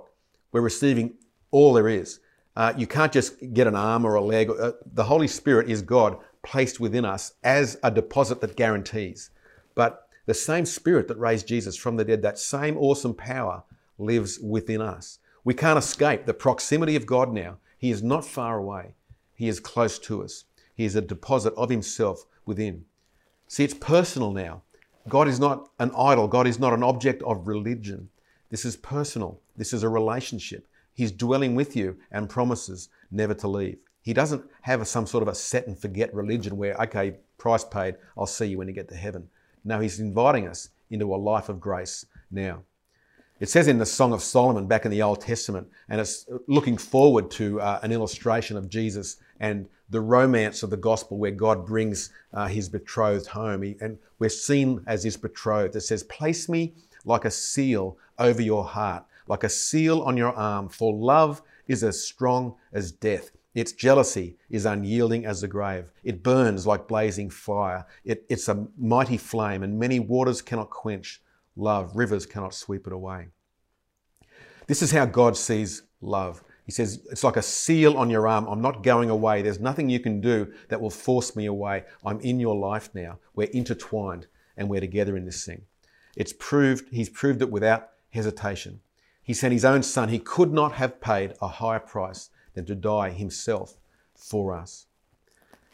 We're 0.52 0.62
receiving 0.62 1.16
all 1.52 1.74
there 1.74 1.88
is. 1.88 2.20
Uh, 2.60 2.74
you 2.76 2.86
can't 2.86 3.14
just 3.14 3.54
get 3.54 3.68
an 3.68 3.76
arm 3.76 4.06
or 4.06 4.16
a 4.16 4.22
leg. 4.22 4.50
Uh, 4.50 4.74
the 4.94 5.06
Holy 5.06 5.30
Spirit 5.30 5.70
is 5.70 5.82
God 5.82 6.18
placed 6.44 6.78
within 6.78 7.06
us 7.06 7.32
as 7.42 7.78
a 7.84 7.90
deposit 7.90 8.42
that 8.42 8.58
guarantees. 8.58 9.30
But 9.76 10.10
the 10.26 10.34
same 10.34 10.66
Spirit 10.66 11.08
that 11.08 11.18
raised 11.18 11.48
Jesus 11.48 11.78
from 11.78 11.96
the 11.96 12.04
dead, 12.04 12.22
that 12.22 12.38
same 12.38 12.78
awesome 12.78 13.14
power 13.14 13.64
lives 13.98 14.40
within 14.42 14.82
us. 14.82 15.20
We 15.46 15.54
can't 15.54 15.80
escape 15.80 16.26
the 16.26 16.34
proximity 16.34 16.98
of 16.98 17.06
God 17.06 17.32
now. 17.32 17.60
He 17.78 17.92
is 17.92 18.04
not 18.04 18.26
far 18.26 18.58
away, 18.58 18.94
He 19.36 19.48
is 19.48 19.62
close 19.62 19.98
to 20.00 20.22
us. 20.22 20.44
He 20.76 20.84
is 20.84 20.98
a 20.98 21.02
deposit 21.02 21.54
of 21.54 21.70
Himself 21.70 22.26
within. 22.46 22.84
See, 23.48 23.64
it's 23.64 23.74
personal 23.74 24.34
now. 24.34 24.64
God 25.08 25.30
is 25.30 25.40
not 25.40 25.70
an 25.80 25.92
idol, 25.98 26.28
God 26.28 26.46
is 26.46 26.60
not 26.60 26.74
an 26.74 26.84
object 26.84 27.24
of 27.24 27.48
religion. 27.48 28.10
This 28.50 28.66
is 28.66 28.76
personal, 28.76 29.40
this 29.56 29.72
is 29.72 29.84
a 29.84 29.88
relationship. 29.88 30.68
He's 31.00 31.14
dwelling 31.14 31.56
with 31.56 31.78
you 31.78 31.96
and 32.12 32.30
promises 32.30 32.90
never 33.10 33.34
to 33.36 33.48
leave. 33.48 33.78
He 34.02 34.12
doesn't 34.12 34.44
have 34.64 34.86
some 34.86 35.08
sort 35.08 35.22
of 35.22 35.30
a 35.30 35.34
set 35.34 35.66
and 35.66 35.80
forget 35.80 36.14
religion 36.14 36.58
where, 36.58 36.76
okay, 36.76 37.16
price 37.38 37.64
paid, 37.64 37.96
I'll 38.18 38.26
see 38.26 38.48
you 38.48 38.58
when 38.58 38.68
you 38.68 38.74
get 38.74 38.90
to 38.90 38.98
heaven. 38.98 39.30
No, 39.64 39.80
He's 39.80 40.02
inviting 40.02 40.46
us 40.46 40.72
into 40.90 41.16
a 41.16 41.16
life 41.16 41.48
of 41.48 41.62
grace 41.62 42.06
now. 42.30 42.64
It 43.40 43.48
says 43.48 43.70
in 43.70 43.78
the 43.78 43.86
Song 43.86 44.12
of 44.12 44.22
Solomon 44.22 44.68
back 44.68 44.84
in 44.84 44.92
the 44.92 45.02
Old 45.02 45.22
Testament, 45.22 45.70
and 45.88 46.02
it's 46.02 46.26
looking 46.48 46.78
forward 46.78 47.32
to 47.32 47.62
uh, 47.62 47.80
an 47.82 47.94
illustration 47.94 48.58
of 48.58 48.68
Jesus 48.68 49.22
and 49.40 49.70
the 49.90 50.02
romance 50.02 50.64
of 50.64 50.70
the 50.70 50.76
gospel 50.76 51.18
where 51.18 51.32
God 51.32 51.66
brings 51.66 52.10
uh, 52.34 52.48
his 52.48 52.68
betrothed 52.68 53.28
home. 53.28 53.62
He, 53.62 53.78
and 53.80 53.98
we're 54.20 54.28
seen 54.28 54.84
as 54.86 55.06
his 55.06 55.16
betrothed. 55.16 55.78
It 55.78 55.82
says, 55.82 56.04
Place 56.04 56.50
me 56.50 56.74
like 57.06 57.24
a 57.24 57.32
seal 57.32 57.98
over 58.18 58.42
your 58.42 58.66
heart 58.66 59.06
like 59.30 59.46
a 59.46 59.50
seal 59.50 60.02
on 60.02 60.18
your 60.18 60.34
arm, 60.34 60.68
for 60.68 60.94
love 60.94 61.42
is 61.68 61.84
as 61.84 62.04
strong 62.04 62.56
as 62.74 62.92
death. 62.92 63.32
Its 63.56 63.72
jealousy 63.72 64.38
is 64.50 64.66
unyielding 64.66 65.26
as 65.26 65.42
the 65.42 65.48
grave. 65.48 65.92
It 66.04 66.24
burns 66.24 66.68
like 66.68 66.88
blazing 66.88 67.30
fire. 67.30 67.86
It, 68.04 68.26
it's 68.30 68.48
a 68.48 68.68
mighty 68.78 69.18
flame, 69.18 69.64
and 69.64 69.80
many 69.80 70.00
waters 70.00 70.42
cannot 70.42 70.70
quench 70.70 71.22
love. 71.56 71.96
Rivers 71.96 72.26
cannot 72.26 72.54
sweep 72.54 72.88
it 72.88 72.94
away. 72.94 73.28
This 74.68 74.82
is 74.82 74.92
how 74.92 75.06
God 75.06 75.38
sees 75.38 75.84
love. 76.02 76.44
He 76.66 76.72
says, 76.72 77.02
It's 77.12 77.24
like 77.24 77.38
a 77.38 77.42
seal 77.42 77.98
on 77.98 78.10
your 78.10 78.28
arm. 78.28 78.46
I'm 78.46 78.62
not 78.62 78.84
going 78.84 79.10
away. 79.10 79.42
There's 79.42 79.60
nothing 79.60 79.90
you 79.90 80.00
can 80.00 80.22
do 80.22 80.54
that 80.70 80.80
will 80.80 80.92
force 80.92 81.36
me 81.36 81.48
away. 81.48 81.86
I'm 82.06 82.20
in 82.22 82.40
your 82.40 82.56
life 82.56 82.90
now. 82.94 83.18
We're 83.34 83.50
intertwined 83.50 84.28
and 84.56 84.70
we're 84.70 84.80
together 84.80 85.18
in 85.18 85.26
this 85.26 85.46
thing. 85.46 85.64
It's 86.16 86.34
proved, 86.34 86.90
He's 86.92 87.10
proved 87.10 87.42
it 87.42 87.50
without 87.52 87.90
hesitation. 88.12 88.82
He 89.30 89.36
sent 89.36 89.54
his 89.54 89.64
own 89.64 89.84
son. 89.84 90.10
He 90.10 90.18
could 90.18 90.52
not 90.52 90.72
have 90.72 91.00
paid 91.00 91.36
a 91.40 91.48
higher 91.48 91.80
price 91.80 92.32
than 92.56 92.66
to 92.66 92.74
die 92.74 93.12
himself 93.12 93.78
for 94.16 94.56
us. 94.56 94.88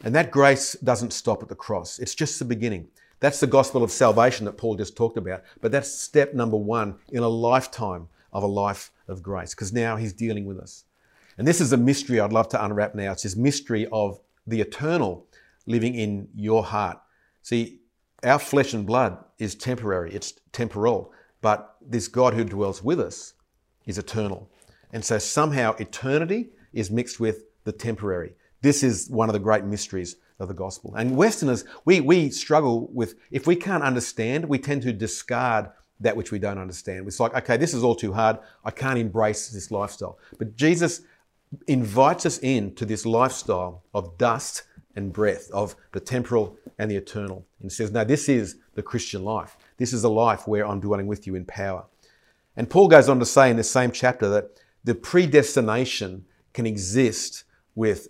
And 0.04 0.14
that 0.14 0.30
grace 0.30 0.74
doesn't 0.84 1.14
stop 1.14 1.42
at 1.42 1.48
the 1.48 1.54
cross, 1.54 1.98
it's 1.98 2.14
just 2.14 2.38
the 2.38 2.44
beginning. 2.44 2.88
That's 3.18 3.40
the 3.40 3.46
gospel 3.46 3.82
of 3.82 3.90
salvation 3.90 4.44
that 4.44 4.58
Paul 4.58 4.74
just 4.74 4.94
talked 4.94 5.16
about. 5.16 5.42
But 5.62 5.72
that's 5.72 5.90
step 5.90 6.34
number 6.34 6.58
one 6.58 6.96
in 7.08 7.22
a 7.22 7.28
lifetime 7.28 8.08
of 8.30 8.42
a 8.42 8.46
life 8.46 8.90
of 9.08 9.22
grace, 9.22 9.54
because 9.54 9.72
now 9.72 9.96
he's 9.96 10.12
dealing 10.12 10.44
with 10.44 10.58
us. 10.58 10.84
And 11.38 11.48
this 11.48 11.62
is 11.62 11.72
a 11.72 11.78
mystery 11.78 12.20
I'd 12.20 12.34
love 12.34 12.50
to 12.50 12.62
unwrap 12.62 12.94
now. 12.94 13.12
It's 13.12 13.22
this 13.22 13.36
mystery 13.36 13.86
of 13.90 14.20
the 14.46 14.60
eternal 14.60 15.28
living 15.64 15.94
in 15.94 16.28
your 16.34 16.62
heart. 16.62 17.00
See, 17.40 17.80
our 18.22 18.38
flesh 18.38 18.74
and 18.74 18.84
blood 18.84 19.16
is 19.38 19.54
temporary, 19.54 20.12
it's 20.12 20.34
temporal, 20.52 21.10
but 21.40 21.76
this 21.80 22.06
God 22.06 22.34
who 22.34 22.44
dwells 22.44 22.82
with 22.82 23.00
us 23.00 23.32
is 23.86 23.98
eternal. 23.98 24.48
And 24.92 25.04
so 25.04 25.18
somehow 25.18 25.74
eternity 25.76 26.50
is 26.72 26.90
mixed 26.90 27.18
with 27.18 27.44
the 27.64 27.72
temporary. 27.72 28.32
This 28.62 28.82
is 28.82 29.08
one 29.10 29.28
of 29.28 29.32
the 29.32 29.38
great 29.38 29.64
mysteries 29.64 30.16
of 30.38 30.48
the 30.48 30.54
gospel. 30.54 30.94
And 30.94 31.16
Westerners, 31.16 31.64
we, 31.84 32.00
we 32.00 32.30
struggle 32.30 32.88
with, 32.92 33.14
if 33.30 33.46
we 33.46 33.56
can't 33.56 33.82
understand, 33.82 34.44
we 34.44 34.58
tend 34.58 34.82
to 34.82 34.92
discard 34.92 35.70
that 36.00 36.16
which 36.16 36.30
we 36.30 36.38
don't 36.38 36.58
understand. 36.58 37.06
It's 37.06 37.20
like, 37.20 37.34
okay, 37.34 37.56
this 37.56 37.72
is 37.72 37.82
all 37.82 37.94
too 37.94 38.12
hard. 38.12 38.38
I 38.64 38.70
can't 38.70 38.98
embrace 38.98 39.48
this 39.48 39.70
lifestyle. 39.70 40.18
But 40.38 40.54
Jesus 40.54 41.02
invites 41.66 42.26
us 42.26 42.38
into 42.38 42.84
this 42.84 43.06
lifestyle 43.06 43.82
of 43.94 44.18
dust 44.18 44.64
and 44.94 45.12
breath, 45.12 45.50
of 45.52 45.74
the 45.92 46.00
temporal 46.00 46.56
and 46.78 46.90
the 46.90 46.96
eternal. 46.96 47.46
And 47.62 47.72
says, 47.72 47.90
no, 47.92 48.04
this 48.04 48.28
is 48.28 48.56
the 48.74 48.82
Christian 48.82 49.24
life. 49.24 49.56
This 49.78 49.92
is 49.92 50.04
a 50.04 50.08
life 50.08 50.46
where 50.46 50.66
I'm 50.66 50.80
dwelling 50.80 51.06
with 51.06 51.26
you 51.26 51.34
in 51.34 51.44
power. 51.46 51.86
And 52.56 52.70
Paul 52.70 52.88
goes 52.88 53.08
on 53.08 53.18
to 53.18 53.26
say 53.26 53.50
in 53.50 53.56
this 53.56 53.70
same 53.70 53.92
chapter 53.92 54.28
that 54.30 54.60
the 54.84 54.94
predestination 54.94 56.24
can 56.52 56.66
exist 56.66 57.44
with 57.74 58.08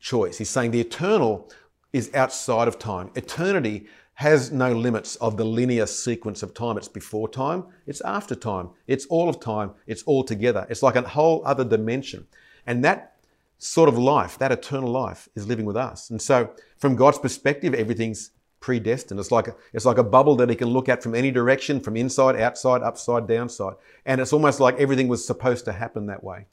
choice. 0.00 0.38
He's 0.38 0.48
saying 0.48 0.70
the 0.70 0.80
eternal 0.80 1.50
is 1.92 2.10
outside 2.14 2.68
of 2.68 2.78
time. 2.78 3.10
Eternity 3.14 3.86
has 4.14 4.50
no 4.50 4.72
limits 4.72 5.16
of 5.16 5.36
the 5.36 5.44
linear 5.44 5.84
sequence 5.84 6.42
of 6.42 6.54
time. 6.54 6.78
It's 6.78 6.88
before 6.88 7.28
time, 7.28 7.64
it's 7.86 8.00
after 8.00 8.34
time, 8.34 8.70
it's 8.86 9.04
all 9.06 9.28
of 9.28 9.40
time, 9.40 9.72
it's 9.86 10.02
all 10.04 10.24
together. 10.24 10.66
It's 10.70 10.82
like 10.82 10.96
a 10.96 11.02
whole 11.02 11.42
other 11.44 11.64
dimension. 11.64 12.26
And 12.66 12.82
that 12.84 13.16
sort 13.58 13.88
of 13.88 13.98
life, 13.98 14.38
that 14.38 14.52
eternal 14.52 14.90
life, 14.90 15.28
is 15.34 15.46
living 15.46 15.66
with 15.66 15.76
us. 15.76 16.08
And 16.10 16.20
so, 16.20 16.50
from 16.78 16.96
God's 16.96 17.18
perspective, 17.18 17.74
everything's 17.74 18.30
predestined. 18.66 19.20
It's 19.20 19.30
like 19.30 19.46
a, 19.46 19.54
it's 19.72 19.84
like 19.84 19.96
a 19.96 20.02
bubble 20.02 20.34
that 20.36 20.50
he 20.50 20.56
can 20.56 20.66
look 20.66 20.88
at 20.88 21.00
from 21.00 21.14
any 21.14 21.30
direction, 21.30 21.78
from 21.78 21.96
inside, 21.96 22.34
outside, 22.34 22.82
upside, 22.82 23.28
downside. 23.28 23.74
And 24.04 24.20
it's 24.20 24.32
almost 24.32 24.58
like 24.58 24.74
everything 24.80 25.06
was 25.06 25.24
supposed 25.24 25.64
to 25.66 25.72
happen 25.72 26.06
that 26.06 26.24
way. 26.24 26.46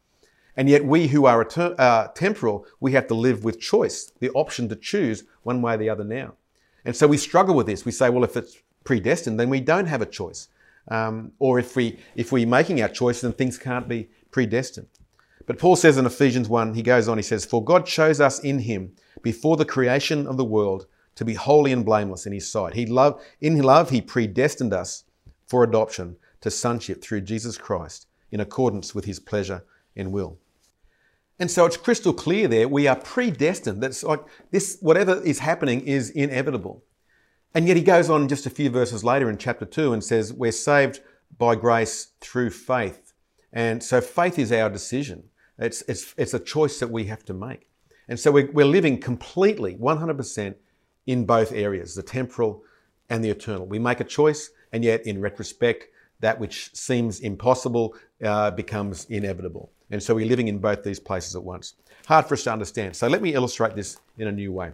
And 0.55 0.69
yet 0.69 0.85
we 0.85 1.07
who 1.07 1.25
are 1.25 1.43
uh, 1.57 2.09
temporal, 2.09 2.67
we 2.79 2.91
have 2.91 3.07
to 3.07 3.15
live 3.15 3.43
with 3.43 3.59
choice, 3.59 4.11
the 4.19 4.29
option 4.35 4.69
to 4.69 4.75
choose 4.75 5.23
one 5.41 5.63
way 5.63 5.73
or 5.73 5.77
the 5.77 5.89
other 5.89 6.03
now. 6.03 6.35
And 6.85 6.95
so 6.95 7.07
we 7.07 7.17
struggle 7.17 7.55
with 7.55 7.65
this. 7.65 7.83
We 7.83 7.91
say, 7.91 8.11
well, 8.11 8.23
if 8.23 8.37
it's 8.37 8.57
predestined, 8.83 9.39
then 9.39 9.49
we 9.49 9.59
don't 9.59 9.87
have 9.87 10.03
a 10.03 10.05
choice. 10.05 10.49
Um, 10.89 11.31
or 11.39 11.57
if 11.57 11.75
we 11.75 11.97
if 12.13 12.31
we're 12.31 12.45
making 12.45 12.79
our 12.83 12.89
choice, 12.89 13.21
then 13.21 13.33
things 13.33 13.57
can't 13.57 13.87
be 13.87 14.09
predestined. 14.29 14.89
But 15.47 15.57
Paul 15.57 15.77
says 15.77 15.97
in 15.97 16.05
Ephesians 16.05 16.47
1, 16.47 16.75
he 16.75 16.83
goes 16.83 17.07
on, 17.07 17.17
he 17.17 17.23
says, 17.23 17.43
For 17.43 17.63
God 17.63 17.87
chose 17.87 18.21
us 18.21 18.39
in 18.39 18.59
him 18.59 18.91
before 19.23 19.57
the 19.57 19.65
creation 19.65 20.27
of 20.27 20.37
the 20.37 20.45
world 20.45 20.85
to 21.15 21.25
be 21.25 21.33
holy 21.33 21.71
and 21.71 21.85
blameless 21.85 22.25
in 22.25 22.33
his 22.33 22.51
sight. 22.51 22.73
He 22.73 22.85
loved, 22.85 23.23
in 23.41 23.61
love, 23.61 23.89
he 23.89 24.01
predestined 24.01 24.73
us 24.73 25.03
for 25.47 25.63
adoption 25.63 26.17
to 26.41 26.51
sonship 26.51 27.01
through 27.01 27.21
Jesus 27.21 27.57
Christ 27.57 28.07
in 28.31 28.39
accordance 28.39 28.95
with 28.95 29.05
his 29.05 29.19
pleasure 29.19 29.63
and 29.95 30.11
will. 30.11 30.37
And 31.39 31.49
so 31.49 31.65
it's 31.65 31.77
crystal 31.77 32.13
clear 32.13 32.47
there, 32.47 32.67
we 32.67 32.87
are 32.87 32.95
predestined. 32.95 33.81
That's 33.81 34.03
like 34.03 34.21
this, 34.51 34.77
whatever 34.81 35.21
is 35.23 35.39
happening 35.39 35.81
is 35.81 36.09
inevitable. 36.11 36.83
And 37.55 37.67
yet 37.67 37.77
he 37.77 37.83
goes 37.83 38.09
on 38.09 38.27
just 38.27 38.45
a 38.45 38.49
few 38.49 38.69
verses 38.69 39.03
later 39.03 39.29
in 39.29 39.37
chapter 39.37 39.65
2 39.65 39.93
and 39.93 40.03
says, 40.03 40.33
We're 40.33 40.51
saved 40.51 41.01
by 41.37 41.55
grace 41.55 42.13
through 42.19 42.51
faith. 42.51 43.13
And 43.51 43.83
so 43.83 44.01
faith 44.01 44.39
is 44.39 44.51
our 44.51 44.69
decision. 44.69 45.25
It's, 45.59 45.83
it's, 45.87 46.15
it's 46.17 46.33
a 46.33 46.39
choice 46.39 46.79
that 46.79 46.89
we 46.89 47.05
have 47.05 47.23
to 47.25 47.33
make. 47.33 47.67
And 48.07 48.19
so 48.19 48.31
we're, 48.31 48.51
we're 48.51 48.65
living 48.65 48.99
completely, 48.99 49.75
100% 49.75 50.55
in 51.05 51.25
both 51.25 51.51
areas, 51.51 51.95
the 51.95 52.03
temporal 52.03 52.63
and 53.09 53.23
the 53.23 53.29
eternal. 53.29 53.65
We 53.65 53.79
make 53.79 53.99
a 53.99 54.05
choice, 54.05 54.51
and 54.71 54.83
yet, 54.83 55.05
in 55.05 55.21
retrospect, 55.21 55.87
that 56.19 56.39
which 56.39 56.73
seems 56.73 57.19
impossible 57.19 57.95
uh, 58.23 58.51
becomes 58.51 59.05
inevitable. 59.05 59.71
And 59.91 60.01
so 60.01 60.15
we're 60.15 60.25
living 60.25 60.47
in 60.47 60.59
both 60.59 60.83
these 60.83 60.99
places 60.99 61.35
at 61.35 61.43
once. 61.43 61.75
Hard 62.07 62.25
for 62.25 62.33
us 62.33 62.43
to 62.45 62.53
understand. 62.53 62.95
So 62.95 63.07
let 63.07 63.21
me 63.21 63.33
illustrate 63.33 63.75
this 63.75 63.97
in 64.17 64.27
a 64.27 64.31
new 64.31 64.51
way. 64.51 64.71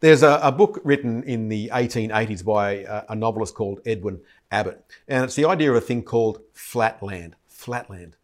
There's 0.00 0.22
a, 0.22 0.40
a 0.42 0.50
book 0.50 0.80
written 0.84 1.22
in 1.24 1.48
the 1.48 1.68
1880s 1.68 2.44
by 2.44 2.72
a, 2.72 3.04
a 3.10 3.14
novelist 3.14 3.54
called 3.54 3.80
Edwin 3.86 4.20
Abbott, 4.50 4.84
and 5.06 5.24
it's 5.24 5.36
the 5.36 5.44
idea 5.44 5.70
of 5.70 5.76
a 5.76 5.80
thing 5.80 6.02
called 6.02 6.40
flatland. 6.52 7.36
Flatland. 7.48 8.16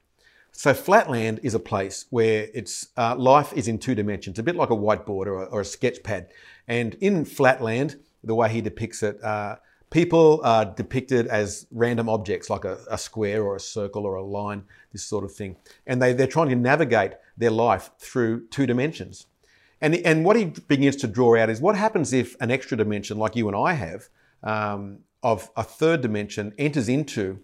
So 0.58 0.74
flatland 0.74 1.38
is 1.44 1.54
a 1.54 1.60
place 1.60 2.06
where 2.10 2.48
it's 2.52 2.88
uh, 2.96 3.14
life 3.14 3.52
is 3.52 3.68
in 3.68 3.78
two 3.78 3.94
dimensions, 3.94 4.40
a 4.40 4.42
bit 4.42 4.56
like 4.56 4.70
a 4.70 4.76
whiteboard 4.76 5.26
or 5.26 5.44
a, 5.44 5.44
or 5.44 5.60
a 5.60 5.64
sketch 5.64 6.02
pad. 6.02 6.30
And 6.66 6.94
in 6.94 7.24
Flatland, 7.24 8.00
the 8.24 8.34
way 8.34 8.48
he 8.48 8.60
depicts 8.60 9.04
it, 9.04 9.22
uh, 9.22 9.58
people 9.90 10.40
are 10.42 10.64
depicted 10.64 11.28
as 11.28 11.68
random 11.70 12.08
objects 12.08 12.50
like 12.50 12.64
a, 12.64 12.76
a, 12.90 12.98
square 12.98 13.44
or 13.44 13.54
a 13.54 13.60
circle 13.60 14.04
or 14.04 14.16
a 14.16 14.24
line, 14.24 14.64
this 14.92 15.04
sort 15.04 15.22
of 15.22 15.32
thing. 15.32 15.54
And 15.86 16.02
they, 16.02 16.12
they're 16.12 16.26
trying 16.26 16.48
to 16.48 16.56
navigate 16.56 17.12
their 17.36 17.52
life 17.52 17.90
through 18.00 18.48
two 18.48 18.66
dimensions. 18.66 19.26
And, 19.80 19.94
and 19.94 20.24
what 20.24 20.34
he 20.34 20.46
begins 20.46 20.96
to 20.96 21.06
draw 21.06 21.36
out 21.36 21.50
is 21.50 21.60
what 21.60 21.76
happens 21.76 22.12
if 22.12 22.34
an 22.40 22.50
extra 22.50 22.76
dimension, 22.76 23.16
like 23.16 23.36
you 23.36 23.46
and 23.46 23.56
I 23.56 23.74
have, 23.74 24.08
um, 24.42 25.04
of 25.22 25.52
a 25.56 25.62
third 25.62 26.00
dimension 26.00 26.52
enters 26.58 26.88
into 26.88 27.38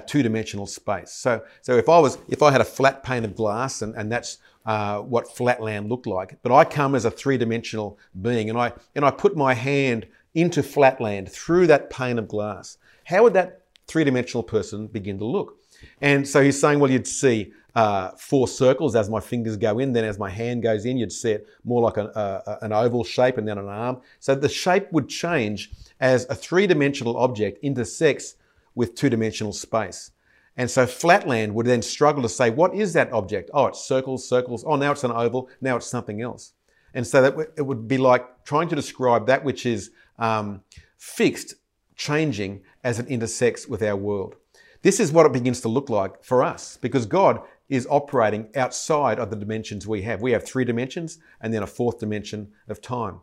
two-dimensional 0.00 0.66
space. 0.66 1.12
So, 1.12 1.42
so 1.62 1.76
if 1.76 1.88
I 1.88 1.98
was, 1.98 2.18
if 2.28 2.42
I 2.42 2.50
had 2.50 2.60
a 2.60 2.64
flat 2.64 3.02
pane 3.02 3.24
of 3.24 3.34
glass, 3.34 3.82
and, 3.82 3.94
and 3.94 4.10
that's 4.10 4.38
uh, 4.64 4.98
what 4.98 5.36
flatland 5.36 5.88
looked 5.88 6.06
like, 6.06 6.38
but 6.42 6.52
I 6.52 6.64
come 6.64 6.94
as 6.94 7.04
a 7.04 7.10
three-dimensional 7.10 7.98
being, 8.20 8.50
and 8.50 8.58
I 8.58 8.72
and 8.94 9.04
I 9.04 9.10
put 9.10 9.36
my 9.36 9.54
hand 9.54 10.06
into 10.34 10.62
flatland 10.62 11.30
through 11.30 11.66
that 11.68 11.88
pane 11.90 12.18
of 12.18 12.28
glass. 12.28 12.78
How 13.04 13.22
would 13.22 13.34
that 13.34 13.62
three-dimensional 13.86 14.42
person 14.42 14.88
begin 14.88 15.18
to 15.18 15.24
look? 15.24 15.56
And 16.00 16.26
so 16.26 16.42
he's 16.42 16.60
saying, 16.60 16.78
well, 16.80 16.90
you'd 16.90 17.06
see 17.06 17.52
uh, 17.74 18.10
four 18.18 18.48
circles 18.48 18.96
as 18.96 19.08
my 19.08 19.20
fingers 19.20 19.56
go 19.56 19.78
in. 19.78 19.92
Then 19.92 20.04
as 20.04 20.18
my 20.18 20.30
hand 20.30 20.62
goes 20.62 20.84
in, 20.86 20.96
you'd 20.96 21.12
see 21.12 21.32
it 21.32 21.46
more 21.64 21.82
like 21.82 21.96
an, 21.98 22.08
uh, 22.08 22.58
an 22.62 22.72
oval 22.72 23.04
shape 23.04 23.38
and 23.38 23.46
then 23.46 23.58
an 23.58 23.68
arm. 23.68 24.00
So 24.18 24.34
the 24.34 24.48
shape 24.48 24.90
would 24.92 25.08
change 25.08 25.70
as 26.00 26.26
a 26.28 26.34
three-dimensional 26.34 27.16
object 27.16 27.58
intersects 27.62 28.36
with 28.76 28.94
two-dimensional 28.94 29.52
space. 29.52 30.12
And 30.56 30.70
so 30.70 30.86
Flatland 30.86 31.54
would 31.54 31.66
then 31.66 31.82
struggle 31.82 32.22
to 32.22 32.28
say, 32.28 32.50
what 32.50 32.74
is 32.74 32.92
that 32.92 33.12
object? 33.12 33.50
Oh, 33.52 33.66
it's 33.66 33.84
circles, 33.84 34.26
circles. 34.26 34.64
Oh, 34.66 34.76
now 34.76 34.92
it's 34.92 35.04
an 35.04 35.10
oval. 35.10 35.50
Now 35.60 35.76
it's 35.76 35.86
something 35.86 36.22
else. 36.22 36.52
And 36.94 37.06
so 37.06 37.20
that 37.20 37.52
it 37.58 37.62
would 37.62 37.86
be 37.88 37.98
like 37.98 38.44
trying 38.44 38.68
to 38.68 38.76
describe 38.76 39.26
that 39.26 39.44
which 39.44 39.66
is 39.66 39.90
um, 40.18 40.62
fixed, 40.96 41.54
changing 41.94 42.62
as 42.84 42.98
it 42.98 43.08
intersects 43.08 43.66
with 43.66 43.82
our 43.82 43.96
world. 43.96 44.36
This 44.82 45.00
is 45.00 45.12
what 45.12 45.26
it 45.26 45.32
begins 45.32 45.60
to 45.62 45.68
look 45.68 45.90
like 45.90 46.22
for 46.22 46.42
us 46.42 46.78
because 46.80 47.04
God 47.06 47.42
is 47.68 47.86
operating 47.90 48.48
outside 48.54 49.18
of 49.18 49.30
the 49.30 49.36
dimensions 49.36 49.86
we 49.86 50.02
have. 50.02 50.22
We 50.22 50.32
have 50.32 50.44
three 50.44 50.64
dimensions 50.64 51.18
and 51.40 51.52
then 51.52 51.62
a 51.62 51.66
fourth 51.66 51.98
dimension 51.98 52.52
of 52.68 52.80
time. 52.80 53.20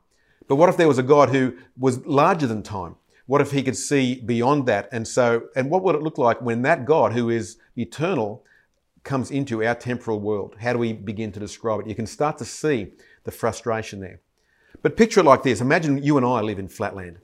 But 0.48 0.58
what 0.58 0.70
if 0.70 0.78
there 0.78 0.88
was 0.88 0.98
a 0.98 1.04
God 1.04 1.30
who 1.30 1.56
was 1.78 2.06
larger 2.06 2.48
than 2.48 2.62
time? 2.62 2.98
What 3.26 3.42
if 3.42 3.52
he 3.52 3.64
could 3.64 3.78
see 3.78 4.20
beyond 4.20 4.66
that? 4.68 4.90
And 4.92 5.08
so, 5.08 5.44
and 5.56 5.70
what 5.70 5.84
would 5.84 5.96
it 5.96 6.02
look 6.02 6.18
like 6.18 6.42
when 6.42 6.62
that 6.64 6.86
God 6.86 7.14
who 7.14 7.30
is 7.30 7.58
eternal 7.78 8.44
comes 9.04 9.32
into 9.32 9.64
our 9.64 9.76
temporal 9.76 10.20
world? 10.20 10.56
How 10.60 10.74
do 10.74 10.80
we 10.80 10.94
begin 10.94 11.32
to 11.32 11.40
describe 11.40 11.82
it? 11.82 11.88
You 11.88 11.96
can 11.96 12.08
start 12.08 12.38
to 12.40 12.46
see 12.46 12.94
the 13.24 13.32
frustration 13.32 14.00
there. 14.00 14.20
But 14.82 14.98
picture 14.98 15.22
it 15.22 15.26
like 15.26 15.44
this 15.44 15.62
imagine 15.62 16.04
you 16.04 16.18
and 16.18 16.26
I 16.26 16.42
live 16.42 16.60
in 16.60 16.68
flatland, 16.68 17.20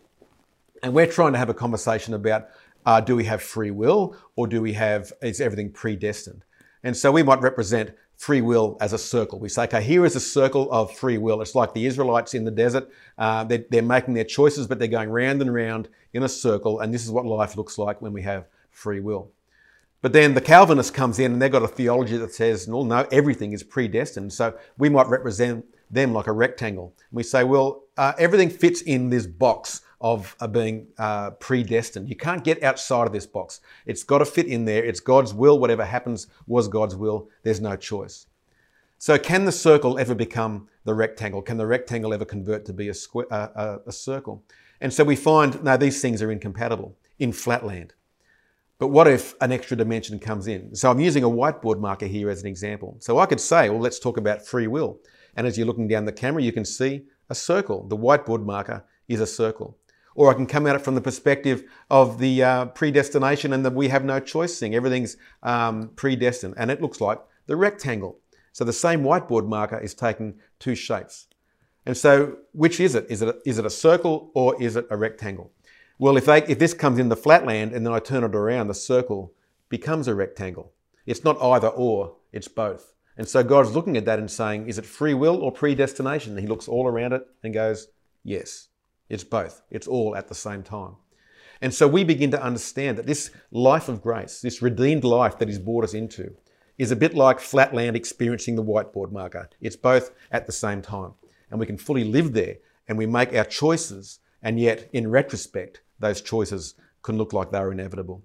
and 0.82 0.94
we're 0.94 1.08
trying 1.08 1.34
to 1.34 1.40
have 1.40 1.50
a 1.50 1.54
conversation 1.54 2.14
about 2.14 2.50
uh, 2.86 3.02
do 3.02 3.16
we 3.16 3.26
have 3.26 3.42
free 3.42 3.72
will 3.72 4.16
or 4.36 4.48
do 4.48 4.62
we 4.62 4.74
have, 4.74 5.12
is 5.22 5.42
everything 5.42 5.72
predestined? 5.72 6.44
And 6.84 6.96
so 6.96 7.12
we 7.12 7.24
might 7.24 7.42
represent 7.42 7.92
free 8.20 8.42
will 8.42 8.78
as 8.82 8.92
a 8.92 8.98
circle. 8.98 9.40
We 9.40 9.48
say, 9.48 9.64
okay, 9.64 9.82
here 9.82 10.06
is 10.06 10.14
a 10.14 10.20
circle 10.20 10.70
of 10.74 10.94
free 10.96 11.18
will. 11.18 11.42
It's 11.42 11.56
like 11.56 11.74
the 11.74 11.86
Israelites 11.86 12.34
in 12.34 12.44
the 12.44 12.52
desert. 12.52 12.90
Uh, 13.18 13.46
they're, 13.46 13.64
they're, 13.70 13.82
making 13.82 14.14
their 14.14 14.26
choices, 14.26 14.68
but 14.68 14.78
they're 14.78 14.90
going 14.90 15.10
round 15.10 15.42
and 15.42 15.54
round 15.54 15.88
in 16.12 16.24
a 16.24 16.28
circle. 16.28 16.82
And 16.82 16.94
this 16.94 17.06
is 17.06 17.12
what 17.12 17.26
life 17.26 17.56
looks 17.56 17.78
like 17.78 18.02
when 18.02 18.12
we 18.12 18.22
have 18.24 18.46
free 18.72 19.00
will. 19.00 19.32
But 20.02 20.12
then 20.12 20.34
the 20.34 20.42
Calvinist 20.42 20.94
comes 20.94 21.18
in 21.18 21.32
and 21.32 21.42
they've 21.42 21.50
got 21.50 21.64
a 21.64 21.68
theology 21.68 22.18
that 22.18 22.34
says, 22.34 22.68
no, 22.68 22.84
no, 22.84 23.08
everything 23.10 23.54
is 23.54 23.64
predestined. 23.64 24.34
So 24.34 24.54
we 24.78 24.90
might 24.90 25.08
represent 25.08 25.66
them 25.90 26.14
like 26.14 26.28
a 26.28 26.34
rectangle. 26.34 26.94
And 26.98 27.16
we 27.16 27.24
say, 27.24 27.46
well, 27.46 27.84
uh, 27.96 28.12
everything 28.20 28.50
fits 28.50 28.82
in 28.82 29.10
this 29.10 29.28
box 29.28 29.82
of 30.02 30.36
uh, 30.40 30.48
being 30.48 30.88
uh, 30.98 31.32
predestined. 31.32 32.10
You 32.10 32.16
can't 32.16 32.44
get 32.44 32.64
outside 32.64 33.08
of 33.08 33.14
this 33.14 33.26
box. 33.26 33.62
It's 33.86 34.04
got 34.04 34.20
to 34.20 34.26
fit 34.26 34.48
in 34.48 34.66
there. 34.66 34.84
It's 34.84 35.00
God's 35.00 35.34
will. 35.34 35.60
Whatever 35.60 35.86
happens 35.86 36.28
was 36.48 36.68
God's 36.68 36.96
will. 36.96 37.30
There's 37.44 37.60
no 37.60 37.76
choice. 37.76 38.28
So, 38.98 39.18
can 39.18 39.46
the 39.46 39.52
circle 39.52 39.98
ever 39.98 40.14
become 40.14 40.68
the 40.84 40.94
rectangle? 40.94 41.42
Can 41.42 41.58
the 41.58 41.66
rectangle 41.66 42.14
ever 42.14 42.26
convert 42.26 42.66
to 42.66 42.74
be 42.74 42.90
a, 42.90 42.94
uh, 43.32 43.80
a 43.86 43.92
circle? 43.92 44.44
And 44.82 44.94
so 44.94 45.04
we 45.04 45.16
find 45.16 45.64
now 45.64 45.78
these 45.78 46.02
things 46.02 46.22
are 46.22 46.32
incompatible 46.32 46.98
in 47.18 47.32
flatland. 47.32 47.94
But 48.78 48.88
what 48.88 49.08
if 49.08 49.36
an 49.42 49.52
extra 49.52 49.76
dimension 49.76 50.20
comes 50.20 50.48
in? 50.48 50.74
So 50.74 50.90
I'm 50.90 51.02
using 51.02 51.24
a 51.24 51.30
whiteboard 51.30 51.80
marker 51.80 52.06
here 52.06 52.30
as 52.30 52.42
an 52.42 52.48
example. 52.48 52.96
So 53.00 53.20
I 53.20 53.26
could 53.26 53.42
say, 53.42 53.70
well, 53.70 53.82
let's 53.82 54.00
talk 54.00 54.16
about 54.16 54.46
free 54.46 54.68
will. 54.68 55.00
And 55.36 55.46
as 55.46 55.58
you're 55.58 55.68
looking 55.68 55.90
down 55.90 56.06
the 56.06 56.14
camera, 56.14 56.42
you 56.42 56.54
can 56.54 56.64
see 56.64 57.04
a 57.30 57.36
circle. 57.36 57.86
The 57.88 57.98
whiteboard 57.98 58.46
marker 58.46 58.86
is 59.10 59.20
a 59.20 59.28
circle. 59.28 59.78
Or 60.16 60.30
I 60.30 60.34
can 60.34 60.48
come 60.48 60.68
at 60.68 60.76
it 60.76 60.82
from 60.82 60.96
the 60.96 61.02
perspective 61.02 61.64
of 61.90 62.20
the 62.20 62.44
uh, 62.44 62.66
predestination 62.68 63.54
and 63.54 63.66
that 63.66 63.74
we 63.74 63.88
have 63.90 64.04
no 64.04 64.20
choice 64.20 64.60
thing. 64.60 64.76
Everything's 64.76 65.18
um, 65.44 65.90
predestined. 65.96 66.56
And 66.58 66.72
it 66.72 66.82
looks 66.82 67.00
like 67.00 67.20
the 67.46 67.56
rectangle. 67.56 68.20
So 68.52 68.64
the 68.66 68.74
same 68.74 69.02
whiteboard 69.04 69.48
marker 69.48 69.80
is 69.80 69.94
taking 69.94 70.40
two 70.60 70.76
shapes. 70.76 71.28
And 71.86 71.96
so 71.96 72.38
which 72.52 72.80
is 72.80 72.96
it? 72.96 73.06
Is 73.10 73.22
it 73.22 73.30
a, 73.30 73.38
is 73.46 73.58
it 73.58 73.66
a 73.66 73.70
circle 73.70 74.32
or 74.34 74.62
is 74.62 74.76
it 74.76 74.88
a 74.90 74.98
rectangle? 74.98 75.52
Well, 75.98 76.18
if, 76.18 76.26
they, 76.26 76.44
if 76.44 76.60
this 76.60 76.74
comes 76.74 76.98
in 76.98 77.10
the 77.10 77.16
flatland 77.18 77.74
and 77.74 77.86
then 77.86 77.94
I 77.94 78.00
turn 78.00 78.24
it 78.24 78.36
around, 78.36 78.68
the 78.68 78.74
circle 78.74 79.34
becomes 79.70 80.08
a 80.08 80.16
rectangle. 80.16 80.72
It's 81.06 81.24
not 81.24 81.42
either 81.42 81.68
or, 81.68 82.16
it's 82.32 82.48
both. 82.48 82.94
And 83.18 83.28
so 83.28 83.44
God's 83.44 83.72
looking 83.72 83.98
at 83.98 84.06
that 84.06 84.18
and 84.18 84.32
saying, 84.32 84.68
is 84.70 84.78
it 84.78 84.86
free 84.86 85.14
will 85.14 85.36
or 85.42 85.52
predestination? 85.52 86.32
And 86.34 86.40
he 86.40 86.48
looks 86.48 86.70
all 86.70 86.88
around 86.88 87.12
it 87.12 87.28
and 87.44 87.54
goes, 87.54 87.90
yes. 88.24 88.69
It's 89.10 89.24
both. 89.24 89.62
It's 89.70 89.88
all 89.88 90.16
at 90.16 90.28
the 90.28 90.36
same 90.36 90.64
time. 90.64 90.96
And 91.62 91.74
so 91.74 91.88
we 91.88 92.04
begin 92.04 92.32
to 92.32 92.42
understand 92.42 92.98
that 92.98 93.06
this 93.06 93.32
life 93.52 93.90
of 93.90 94.02
grace, 94.02 94.40
this 94.40 94.62
redeemed 94.62 95.04
life 95.04 95.38
that 95.40 95.48
He's 95.48 95.60
brought 95.60 95.84
us 95.84 95.94
into, 95.94 96.36
is 96.78 96.92
a 96.92 96.96
bit 96.96 97.14
like 97.14 97.40
flatland 97.40 97.98
experiencing 97.98 98.56
the 98.56 98.64
whiteboard 98.64 99.12
marker. 99.12 99.50
It's 99.60 99.76
both 99.76 100.12
at 100.32 100.46
the 100.46 100.54
same 100.54 100.82
time. 100.82 101.14
And 101.52 101.60
we 101.60 101.66
can 101.66 101.78
fully 101.78 102.06
live 102.06 102.34
there 102.34 102.58
and 102.88 102.98
we 102.98 103.06
make 103.06 103.36
our 103.36 103.44
choices, 103.44 104.20
and 104.42 104.60
yet, 104.60 104.90
in 104.94 105.12
retrospect, 105.12 105.82
those 106.00 106.22
choices 106.22 106.76
can 107.04 107.18
look 107.18 107.34
like 107.34 107.52
they're 107.52 107.72
inevitable. 107.72 108.24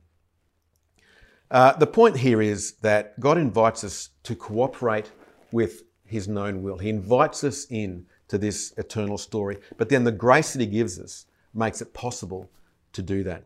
Uh, 1.50 1.76
the 1.76 1.86
point 1.86 2.16
here 2.16 2.40
is 2.40 2.72
that 2.76 3.18
God 3.20 3.36
invites 3.36 3.84
us 3.84 4.10
to 4.22 4.34
cooperate 4.34 5.10
with 5.52 5.82
His 6.04 6.28
known 6.28 6.62
will. 6.62 6.78
He 6.78 6.88
invites 6.88 7.44
us 7.44 7.66
in 7.68 8.06
to 8.34 8.38
this 8.38 8.74
eternal 8.76 9.16
story. 9.16 9.58
But 9.76 9.88
then 9.88 10.02
the 10.02 10.12
grace 10.12 10.52
that 10.54 10.60
He 10.60 10.66
gives 10.66 10.98
us 10.98 11.26
makes 11.54 11.80
it 11.80 11.94
possible 11.94 12.50
to 12.92 13.00
do 13.00 13.22
that. 13.22 13.44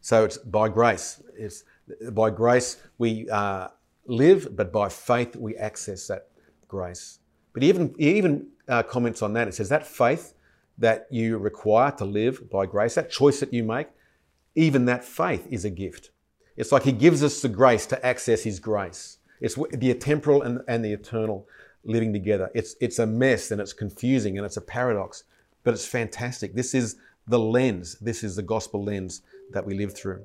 So 0.00 0.24
it's 0.24 0.38
by 0.38 0.68
grace. 0.68 1.22
It's 1.38 1.62
by 2.10 2.30
grace 2.30 2.82
we 2.98 3.28
uh, 3.30 3.68
live, 4.06 4.56
but 4.56 4.72
by 4.72 4.88
faith 4.88 5.36
we 5.36 5.56
access 5.56 6.08
that 6.08 6.26
grace. 6.66 7.20
But 7.52 7.62
he 7.62 7.68
even, 7.68 7.94
he 7.96 8.18
even 8.18 8.48
uh, 8.68 8.82
comments 8.82 9.22
on 9.22 9.32
that. 9.34 9.46
It 9.46 9.54
says 9.54 9.68
that 9.68 9.86
faith 9.86 10.34
that 10.78 11.06
you 11.10 11.38
require 11.38 11.92
to 11.92 12.04
live 12.04 12.50
by 12.50 12.66
grace, 12.66 12.96
that 12.96 13.10
choice 13.10 13.38
that 13.38 13.52
you 13.52 13.62
make, 13.62 13.86
even 14.56 14.84
that 14.86 15.04
faith 15.04 15.46
is 15.48 15.64
a 15.64 15.70
gift. 15.70 16.10
It's 16.56 16.72
like 16.72 16.82
he 16.82 16.92
gives 16.92 17.22
us 17.22 17.40
the 17.40 17.48
grace 17.48 17.86
to 17.86 18.04
access 18.04 18.42
his 18.42 18.58
grace. 18.58 19.18
It's 19.40 19.54
the 19.54 19.94
temporal 19.94 20.42
and, 20.42 20.60
and 20.66 20.84
the 20.84 20.92
eternal 20.92 21.46
living 21.84 22.12
together. 22.12 22.50
It's, 22.54 22.76
it's 22.80 22.98
a 22.98 23.06
mess 23.06 23.50
and 23.50 23.60
it's 23.60 23.72
confusing 23.72 24.38
and 24.38 24.46
it's 24.46 24.56
a 24.56 24.62
paradox, 24.62 25.24
but 25.62 25.74
it's 25.74 25.86
fantastic. 25.86 26.54
This 26.54 26.74
is 26.74 26.96
the 27.26 27.38
lens, 27.38 27.96
this 28.00 28.22
is 28.22 28.36
the 28.36 28.42
gospel 28.42 28.82
lens 28.84 29.22
that 29.52 29.64
we 29.64 29.74
live 29.74 29.94
through. 29.94 30.24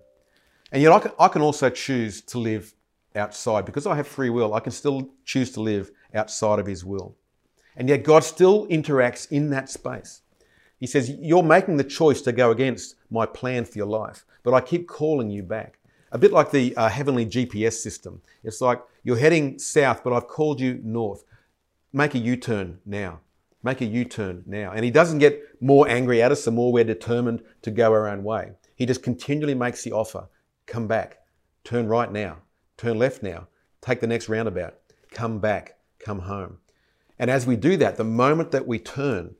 And 0.71 0.81
yet, 0.81 0.91
I 0.91 0.99
can, 0.99 1.11
I 1.19 1.27
can 1.27 1.41
also 1.41 1.69
choose 1.69 2.21
to 2.21 2.39
live 2.39 2.73
outside 3.15 3.65
because 3.65 3.87
I 3.87 3.95
have 3.95 4.07
free 4.07 4.29
will. 4.29 4.53
I 4.53 4.59
can 4.59 4.71
still 4.71 5.09
choose 5.25 5.51
to 5.53 5.61
live 5.61 5.91
outside 6.13 6.59
of 6.59 6.67
His 6.67 6.85
will. 6.85 7.15
And 7.75 7.89
yet, 7.89 8.03
God 8.03 8.23
still 8.23 8.67
interacts 8.67 9.31
in 9.31 9.49
that 9.49 9.69
space. 9.69 10.21
He 10.79 10.85
says, 10.85 11.09
You're 11.09 11.43
making 11.43 11.77
the 11.77 11.83
choice 11.83 12.21
to 12.21 12.31
go 12.31 12.51
against 12.51 12.95
my 13.09 13.25
plan 13.25 13.65
for 13.65 13.77
your 13.77 13.87
life, 13.87 14.25
but 14.43 14.53
I 14.53 14.61
keep 14.61 14.87
calling 14.87 15.29
you 15.29 15.41
back. 15.41 15.79
A 16.11 16.17
bit 16.17 16.31
like 16.31 16.51
the 16.51 16.75
uh, 16.75 16.89
heavenly 16.89 17.25
GPS 17.25 17.73
system. 17.73 18.21
It's 18.43 18.61
like 18.61 18.81
you're 19.03 19.17
heading 19.17 19.59
south, 19.59 20.03
but 20.03 20.13
I've 20.13 20.27
called 20.27 20.59
you 20.59 20.79
north 20.83 21.23
make 21.93 22.15
a 22.15 22.19
U 22.19 22.35
turn 22.35 22.79
now. 22.85 23.21
Make 23.63 23.81
a 23.81 23.85
U 23.85 24.05
turn 24.05 24.43
now. 24.45 24.71
And 24.71 24.85
he 24.85 24.91
doesn't 24.91 25.19
get 25.19 25.41
more 25.61 25.87
angry 25.89 26.21
at 26.21 26.31
us 26.31 26.45
the 26.45 26.51
more 26.51 26.71
we're 26.71 26.83
determined 26.83 27.43
to 27.61 27.71
go 27.71 27.91
our 27.91 28.07
own 28.07 28.23
way. 28.23 28.51
He 28.75 28.85
just 28.85 29.03
continually 29.03 29.55
makes 29.55 29.83
the 29.83 29.91
offer 29.91 30.29
come 30.65 30.87
back, 30.87 31.19
turn 31.63 31.87
right 31.87 32.11
now, 32.11 32.37
turn 32.77 32.97
left 32.97 33.21
now, 33.21 33.47
take 33.81 33.99
the 33.99 34.07
next 34.07 34.29
roundabout, 34.29 34.75
come 35.11 35.39
back, 35.39 35.77
come 35.99 36.19
home. 36.19 36.57
And 37.17 37.29
as 37.29 37.45
we 37.45 37.57
do 37.57 37.75
that, 37.77 37.97
the 37.97 38.05
moment 38.05 38.51
that 38.51 38.65
we 38.65 38.79
turn, 38.79 39.35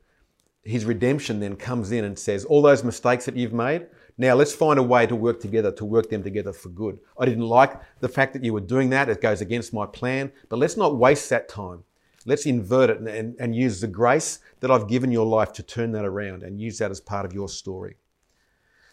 his 0.64 0.84
redemption 0.84 1.40
then 1.40 1.56
comes 1.56 1.92
in 1.92 2.04
and 2.04 2.20
says, 2.20 2.44
All 2.44 2.62
those 2.62 2.84
mistakes 2.84 3.26
that 3.26 3.38
you've 3.38 3.54
made, 3.54 3.88
now 4.18 4.36
let's 4.36 4.54
find 4.54 4.78
a 4.78 4.84
way 4.84 5.08
to 5.08 5.16
work 5.16 5.40
together, 5.40 5.72
to 5.72 5.86
work 5.86 6.10
them 6.10 6.22
together 6.22 6.52
for 6.52 6.68
good. 6.70 7.00
I 7.18 7.26
didn't 7.26 7.48
like 7.48 7.80
the 8.02 8.10
fact 8.10 8.34
that 8.34 8.44
you 8.44 8.52
were 8.52 8.60
doing 8.60 8.90
that, 8.90 9.08
it 9.08 9.22
goes 9.22 9.40
against 9.40 9.74
my 9.74 9.86
plan, 9.86 10.34
but 10.50 10.60
let's 10.60 10.76
not 10.76 10.98
waste 10.98 11.30
that 11.30 11.48
time. 11.48 11.86
Let's 12.26 12.46
invert 12.46 12.90
it 12.90 13.00
and, 13.00 13.08
and, 13.08 13.36
and 13.40 13.56
use 13.56 13.82
the 13.82 13.88
grace 13.88 14.40
that 14.60 14.70
I've 14.70 14.88
given 14.88 15.12
your 15.12 15.26
life 15.26 15.54
to 15.54 15.64
turn 15.64 15.92
that 15.94 16.06
around 16.06 16.44
and 16.44 16.60
use 16.60 16.78
that 16.80 16.92
as 16.92 17.00
part 17.00 17.26
of 17.26 17.34
your 17.34 17.48
story. 17.48 17.96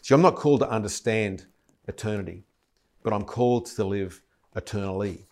See, 0.01 0.13
I'm 0.13 0.21
not 0.21 0.35
called 0.35 0.61
to 0.61 0.69
understand 0.69 1.45
eternity, 1.87 2.43
but 3.03 3.13
I'm 3.13 3.25
called 3.25 3.65
to 3.67 3.83
live 3.83 4.21
eternally. 4.55 5.25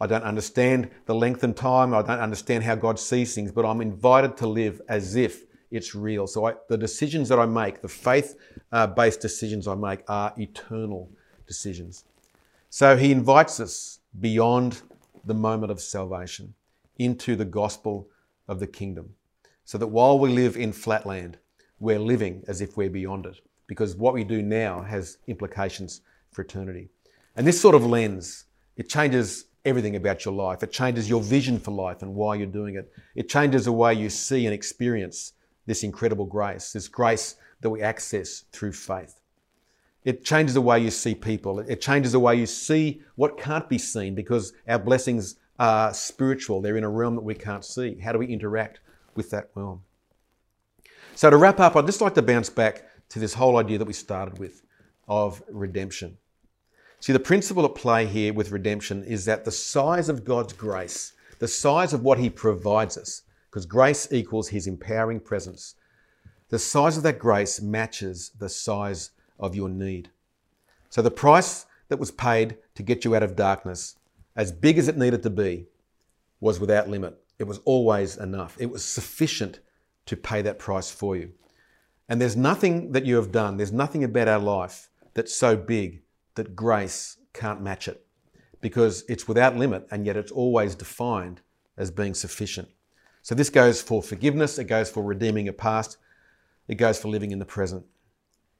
I 0.00 0.06
don't 0.06 0.24
understand 0.24 0.90
the 1.06 1.14
length 1.14 1.44
and 1.44 1.56
time. 1.56 1.94
I 1.94 2.02
don't 2.02 2.18
understand 2.18 2.64
how 2.64 2.74
God 2.74 2.98
sees 2.98 3.34
things, 3.34 3.52
but 3.52 3.64
I'm 3.64 3.80
invited 3.80 4.36
to 4.38 4.46
live 4.46 4.80
as 4.88 5.14
if 5.14 5.44
it's 5.70 5.94
real. 5.94 6.26
So 6.26 6.46
I, 6.46 6.54
the 6.68 6.78
decisions 6.78 7.28
that 7.28 7.38
I 7.38 7.46
make, 7.46 7.82
the 7.82 7.88
faith 7.88 8.36
uh, 8.72 8.86
based 8.86 9.20
decisions 9.20 9.68
I 9.68 9.74
make, 9.74 10.00
are 10.08 10.32
eternal 10.38 11.10
decisions. 11.46 12.04
So 12.70 12.96
he 12.96 13.12
invites 13.12 13.60
us 13.60 14.00
beyond 14.18 14.82
the 15.24 15.34
moment 15.34 15.70
of 15.70 15.80
salvation 15.80 16.54
into 17.04 17.36
the 17.36 17.44
gospel 17.44 18.08
of 18.48 18.60
the 18.60 18.66
kingdom. 18.66 19.14
So 19.64 19.78
that 19.78 19.86
while 19.86 20.18
we 20.18 20.30
live 20.30 20.56
in 20.56 20.72
flatland, 20.72 21.38
we're 21.78 21.98
living 21.98 22.44
as 22.48 22.60
if 22.60 22.76
we're 22.76 22.90
beyond 22.90 23.26
it. 23.26 23.40
Because 23.66 23.96
what 23.96 24.14
we 24.14 24.24
do 24.24 24.42
now 24.42 24.82
has 24.82 25.18
implications 25.26 26.02
for 26.30 26.42
eternity. 26.42 26.88
And 27.36 27.46
this 27.46 27.60
sort 27.60 27.74
of 27.74 27.86
lens, 27.86 28.44
it 28.76 28.88
changes 28.88 29.46
everything 29.64 29.96
about 29.96 30.24
your 30.24 30.34
life. 30.34 30.62
It 30.62 30.72
changes 30.72 31.08
your 31.08 31.22
vision 31.22 31.58
for 31.58 31.70
life 31.70 32.02
and 32.02 32.14
why 32.14 32.34
you're 32.34 32.46
doing 32.46 32.74
it. 32.74 32.92
It 33.14 33.28
changes 33.28 33.64
the 33.64 33.72
way 33.72 33.94
you 33.94 34.10
see 34.10 34.46
and 34.46 34.54
experience 34.54 35.32
this 35.66 35.84
incredible 35.84 36.26
grace, 36.26 36.72
this 36.72 36.88
grace 36.88 37.36
that 37.60 37.70
we 37.70 37.80
access 37.80 38.44
through 38.52 38.72
faith. 38.72 39.20
It 40.04 40.24
changes 40.24 40.54
the 40.54 40.60
way 40.60 40.80
you 40.80 40.90
see 40.90 41.14
people. 41.14 41.60
It 41.60 41.80
changes 41.80 42.12
the 42.12 42.18
way 42.18 42.34
you 42.34 42.46
see 42.46 43.02
what 43.14 43.38
can't 43.38 43.68
be 43.68 43.78
seen 43.78 44.16
because 44.16 44.52
our 44.66 44.78
blessings 44.78 45.36
spiritual. 45.92 46.60
They're 46.60 46.76
in 46.76 46.84
a 46.84 46.90
realm 46.90 47.14
that 47.16 47.22
we 47.22 47.34
can't 47.34 47.64
see. 47.64 47.98
How 47.98 48.12
do 48.12 48.18
we 48.18 48.26
interact 48.26 48.80
with 49.14 49.30
that 49.30 49.50
realm? 49.54 49.82
So, 51.14 51.28
to 51.30 51.36
wrap 51.36 51.60
up, 51.60 51.76
I'd 51.76 51.86
just 51.86 52.00
like 52.00 52.14
to 52.14 52.22
bounce 52.22 52.48
back 52.48 52.84
to 53.10 53.18
this 53.18 53.34
whole 53.34 53.58
idea 53.58 53.78
that 53.78 53.86
we 53.86 53.92
started 53.92 54.38
with 54.38 54.62
of 55.08 55.42
redemption. 55.50 56.16
See, 57.00 57.12
the 57.12 57.20
principle 57.20 57.64
at 57.64 57.74
play 57.74 58.06
here 58.06 58.32
with 58.32 58.52
redemption 58.52 59.04
is 59.04 59.24
that 59.24 59.44
the 59.44 59.50
size 59.50 60.08
of 60.08 60.24
God's 60.24 60.52
grace, 60.52 61.12
the 61.38 61.48
size 61.48 61.92
of 61.92 62.02
what 62.02 62.18
He 62.18 62.30
provides 62.30 62.96
us, 62.96 63.22
because 63.50 63.66
grace 63.66 64.08
equals 64.12 64.48
His 64.48 64.66
empowering 64.66 65.20
presence, 65.20 65.74
the 66.48 66.58
size 66.58 66.96
of 66.96 67.02
that 67.02 67.18
grace 67.18 67.60
matches 67.60 68.30
the 68.38 68.48
size 68.48 69.10
of 69.38 69.56
your 69.56 69.68
need. 69.68 70.10
So 70.90 71.02
the 71.02 71.10
price 71.10 71.66
that 71.88 71.98
was 71.98 72.10
paid 72.10 72.56
to 72.74 72.82
get 72.82 73.04
you 73.04 73.14
out 73.14 73.22
of 73.22 73.36
darkness, 73.36 73.96
as 74.36 74.52
big 74.52 74.78
as 74.78 74.88
it 74.88 74.96
needed 74.96 75.22
to 75.22 75.30
be, 75.30 75.66
was 76.40 76.58
without 76.58 76.88
limit. 76.88 77.22
It 77.38 77.44
was 77.44 77.58
always 77.64 78.16
enough. 78.16 78.56
It 78.58 78.70
was 78.70 78.84
sufficient 78.84 79.60
to 80.06 80.16
pay 80.16 80.42
that 80.42 80.58
price 80.58 80.90
for 80.90 81.16
you. 81.16 81.32
And 82.08 82.20
there's 82.20 82.36
nothing 82.36 82.92
that 82.92 83.06
you 83.06 83.16
have 83.16 83.32
done, 83.32 83.56
there's 83.56 83.72
nothing 83.72 84.04
about 84.04 84.28
our 84.28 84.38
life 84.38 84.90
that's 85.14 85.34
so 85.34 85.56
big 85.56 86.02
that 86.34 86.56
grace 86.56 87.18
can't 87.32 87.62
match 87.62 87.88
it 87.88 88.04
because 88.60 89.04
it's 89.08 89.28
without 89.28 89.56
limit 89.56 89.86
and 89.90 90.06
yet 90.06 90.16
it's 90.16 90.32
always 90.32 90.74
defined 90.74 91.40
as 91.76 91.90
being 91.90 92.14
sufficient. 92.14 92.68
So 93.22 93.34
this 93.34 93.50
goes 93.50 93.80
for 93.80 94.02
forgiveness, 94.02 94.58
it 94.58 94.64
goes 94.64 94.90
for 94.90 95.02
redeeming 95.02 95.48
a 95.48 95.52
past, 95.52 95.96
it 96.68 96.76
goes 96.76 96.98
for 96.98 97.08
living 97.08 97.30
in 97.30 97.38
the 97.38 97.44
present. 97.44 97.84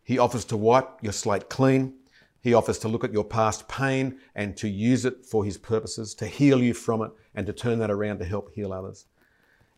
He 0.03 0.19
offers 0.19 0.45
to 0.47 0.57
wipe 0.57 1.03
your 1.03 1.13
slate 1.13 1.49
clean. 1.49 1.95
He 2.43 2.55
offers 2.55 2.79
to 2.81 2.89
look 2.89 3.05
at 3.05 3.13
your 3.13 3.25
past 3.25 3.69
pain 3.69 4.19
and 4.35 4.57
to 4.57 4.69
use 4.69 5.05
it 5.05 5.25
for 5.25 5.45
his 5.45 5.57
purposes, 5.57 6.13
to 6.17 6.27
heal 6.27 6.61
you 6.61 6.75
from 6.75 7.03
it 7.03 7.13
and 7.35 7.47
to 7.47 7.53
turn 7.53 7.79
that 7.79 7.91
around 7.91 8.19
to 8.19 8.25
help 8.25 8.53
heal 8.53 8.73
others. 8.73 9.07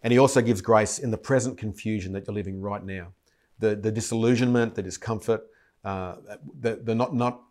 And 0.02 0.12
he 0.12 0.18
also 0.18 0.40
gives 0.40 0.60
grace 0.60 0.98
in 0.98 1.10
the 1.10 1.18
present 1.18 1.58
confusion 1.58 2.12
that 2.12 2.26
you're 2.26 2.34
living 2.34 2.60
right 2.60 2.82
now. 2.82 3.08
The, 3.58 3.76
the 3.76 3.92
disillusionment, 3.92 4.74
the 4.74 4.82
discomfort, 4.82 5.46
uh, 5.84 6.16
the, 6.60 6.76
the 6.76 6.94
not, 6.94 7.14
not 7.14 7.42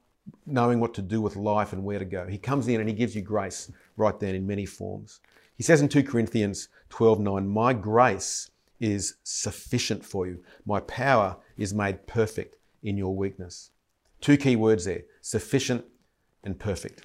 knowing 0.45 0.79
what 0.79 0.93
to 0.95 1.01
do 1.01 1.21
with 1.21 1.35
life 1.35 1.73
and 1.73 1.83
where 1.83 1.99
to 1.99 2.05
go. 2.05 2.27
He 2.27 2.37
comes 2.37 2.67
in 2.67 2.79
and 2.79 2.89
he 2.89 2.95
gives 2.95 3.15
you 3.15 3.21
grace 3.21 3.71
right 3.97 4.19
then 4.19 4.35
in 4.35 4.47
many 4.47 4.65
forms. 4.65 5.19
He 5.55 5.63
says 5.63 5.81
in 5.81 5.89
2 5.89 6.03
Corinthians 6.03 6.69
12 6.89 7.19
9, 7.19 7.47
My 7.47 7.73
grace 7.73 8.49
is 8.79 9.15
sufficient 9.23 10.03
for 10.03 10.25
you. 10.25 10.43
My 10.65 10.79
power 10.81 11.37
is 11.57 11.73
made 11.73 12.07
perfect 12.07 12.55
in 12.81 12.97
your 12.97 13.15
weakness. 13.15 13.69
Two 14.23 14.37
key 14.37 14.55
words 14.55 14.85
there 14.85 15.01
sufficient 15.19 15.83
and 16.45 16.57
perfect. 16.57 17.01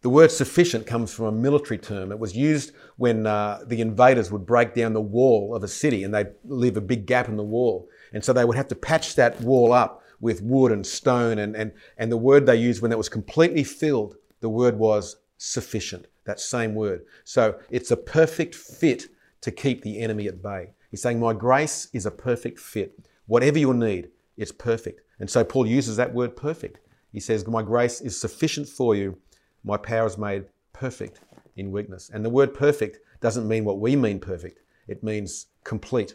The 0.00 0.08
word 0.08 0.32
sufficient 0.32 0.84
comes 0.84 1.14
from 1.14 1.26
a 1.26 1.32
military 1.32 1.78
term. 1.78 2.10
It 2.10 2.18
was 2.18 2.36
used 2.36 2.72
when 2.96 3.24
uh, 3.24 3.60
the 3.68 3.80
invaders 3.80 4.32
would 4.32 4.44
break 4.44 4.74
down 4.74 4.94
the 4.94 5.00
wall 5.00 5.54
of 5.54 5.62
a 5.62 5.68
city 5.68 6.02
and 6.02 6.12
they'd 6.12 6.32
leave 6.44 6.76
a 6.76 6.80
big 6.80 7.06
gap 7.06 7.28
in 7.28 7.36
the 7.36 7.44
wall. 7.44 7.88
And 8.12 8.24
so 8.24 8.32
they 8.32 8.44
would 8.44 8.56
have 8.56 8.66
to 8.68 8.74
patch 8.74 9.14
that 9.14 9.40
wall 9.42 9.72
up 9.72 10.02
with 10.20 10.42
wood 10.42 10.72
and 10.72 10.84
stone. 10.84 11.38
And, 11.38 11.54
and, 11.54 11.70
and 11.98 12.10
the 12.10 12.16
word 12.16 12.46
they 12.46 12.56
used 12.56 12.82
when 12.82 12.90
it 12.90 12.98
was 12.98 13.08
completely 13.08 13.62
filled, 13.62 14.16
the 14.40 14.48
word 14.48 14.76
was 14.76 15.18
sufficient. 15.38 16.08
That 16.24 16.40
same 16.40 16.74
word. 16.74 17.04
So 17.22 17.60
it's 17.70 17.92
a 17.92 17.96
perfect 17.96 18.56
fit 18.56 19.06
to 19.42 19.52
keep 19.52 19.82
the 19.82 20.00
enemy 20.00 20.26
at 20.26 20.42
bay. 20.42 20.70
He's 20.90 21.00
saying, 21.00 21.20
My 21.20 21.32
grace 21.32 21.86
is 21.92 22.06
a 22.06 22.10
perfect 22.10 22.58
fit. 22.58 22.98
Whatever 23.26 23.60
your 23.60 23.74
need, 23.74 24.08
it's 24.36 24.52
perfect. 24.52 25.00
And 25.20 25.30
so 25.30 25.44
Paul 25.44 25.66
uses 25.66 25.96
that 25.96 26.12
word 26.12 26.36
perfect. 26.36 26.80
He 27.12 27.20
says, 27.20 27.46
My 27.46 27.62
grace 27.62 28.00
is 28.00 28.20
sufficient 28.20 28.68
for 28.68 28.94
you. 28.94 29.18
My 29.62 29.76
power 29.76 30.06
is 30.06 30.18
made 30.18 30.44
perfect 30.72 31.20
in 31.56 31.70
weakness. 31.70 32.10
And 32.12 32.24
the 32.24 32.30
word 32.30 32.54
perfect 32.54 32.98
doesn't 33.20 33.48
mean 33.48 33.64
what 33.64 33.78
we 33.78 33.96
mean 33.96 34.18
perfect, 34.18 34.60
it 34.88 35.02
means 35.02 35.46
complete. 35.62 36.14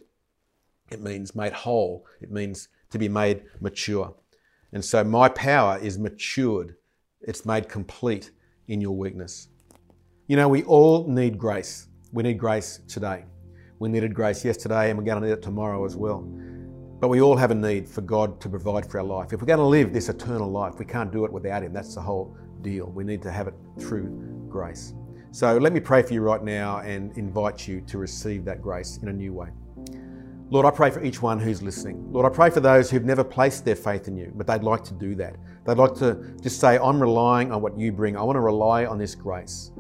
It 0.92 1.02
means 1.02 1.36
made 1.36 1.54
whole. 1.54 2.06
It 2.20 2.32
means 2.32 2.68
to 2.90 2.98
be 2.98 3.08
made 3.08 3.44
mature. 3.60 4.16
And 4.74 4.84
so 4.84 5.04
my 5.04 5.30
power 5.30 5.78
is 5.80 5.98
matured, 5.98 6.76
it's 7.22 7.46
made 7.46 7.70
complete 7.70 8.32
in 8.68 8.82
your 8.82 8.96
weakness. 8.96 9.50
You 10.28 10.36
know, 10.36 10.48
we 10.48 10.64
all 10.64 11.08
need 11.08 11.38
grace. 11.38 11.88
We 12.12 12.24
need 12.24 12.38
grace 12.38 12.82
today. 12.88 13.26
We 13.80 13.90
needed 13.90 14.14
grace 14.14 14.44
yesterday 14.44 14.90
and 14.90 14.98
we're 14.98 15.06
going 15.06 15.22
to 15.22 15.28
need 15.28 15.34
it 15.34 15.42
tomorrow 15.42 15.86
as 15.86 15.96
well. 15.96 16.28
But 17.00 17.08
we 17.08 17.22
all 17.22 17.38
have 17.38 17.52
a 17.52 17.56
need 17.56 17.88
for 17.88 18.02
God 18.02 18.42
to 18.42 18.50
provide 18.50 18.86
for 18.86 19.00
our 19.00 19.06
life. 19.06 19.32
If 19.32 19.40
we're 19.40 19.48
going 19.48 19.60
to 19.60 19.66
live 19.66 19.94
this 19.94 20.10
eternal 20.10 20.52
life, 20.52 20.80
we 20.80 20.86
can't 20.86 21.12
do 21.12 21.24
it 21.24 21.32
without 21.32 21.64
Him. 21.64 21.72
That's 21.72 21.96
the 21.96 22.02
whole 22.02 22.36
deal. 22.62 22.88
We 22.88 23.06
need 23.06 23.22
to 23.22 23.32
have 23.32 23.48
it 23.48 23.54
through 23.80 24.10
grace. 24.50 24.94
So 25.32 25.58
let 25.58 25.72
me 25.72 25.80
pray 25.80 26.02
for 26.02 26.14
you 26.14 26.22
right 26.22 26.44
now 26.44 26.80
and 26.80 27.16
invite 27.18 27.68
you 27.68 27.82
to 27.82 27.98
receive 27.98 28.44
that 28.46 28.62
grace 28.62 29.00
in 29.02 29.08
a 29.08 29.14
new 29.14 29.32
way. 29.32 29.48
Lord, 30.50 30.66
I 30.66 30.72
pray 30.72 30.90
for 30.90 31.04
each 31.04 31.22
one 31.22 31.40
who's 31.40 31.62
listening. 31.62 32.12
Lord, 32.12 32.26
I 32.26 32.36
pray 32.36 32.50
for 32.50 32.60
those 32.60 32.90
who've 32.90 33.06
never 33.06 33.24
placed 33.24 33.64
their 33.64 33.76
faith 33.76 34.08
in 34.08 34.18
you, 34.18 34.34
but 34.36 34.48
they'd 34.48 34.64
like 34.64 34.84
to 34.86 34.94
do 34.94 35.14
that. 35.16 35.36
They'd 35.66 35.78
like 35.78 35.94
to 35.96 36.36
just 36.42 36.60
say, 36.60 36.80
I'm 36.80 37.00
relying 37.00 37.52
on 37.52 37.62
what 37.62 37.78
you 37.78 37.92
bring. 37.92 38.18
I 38.18 38.24
want 38.24 38.36
to 38.36 38.42
rely 38.42 38.86
on 38.86 38.98
this 38.98 39.14
grace. 39.14 39.72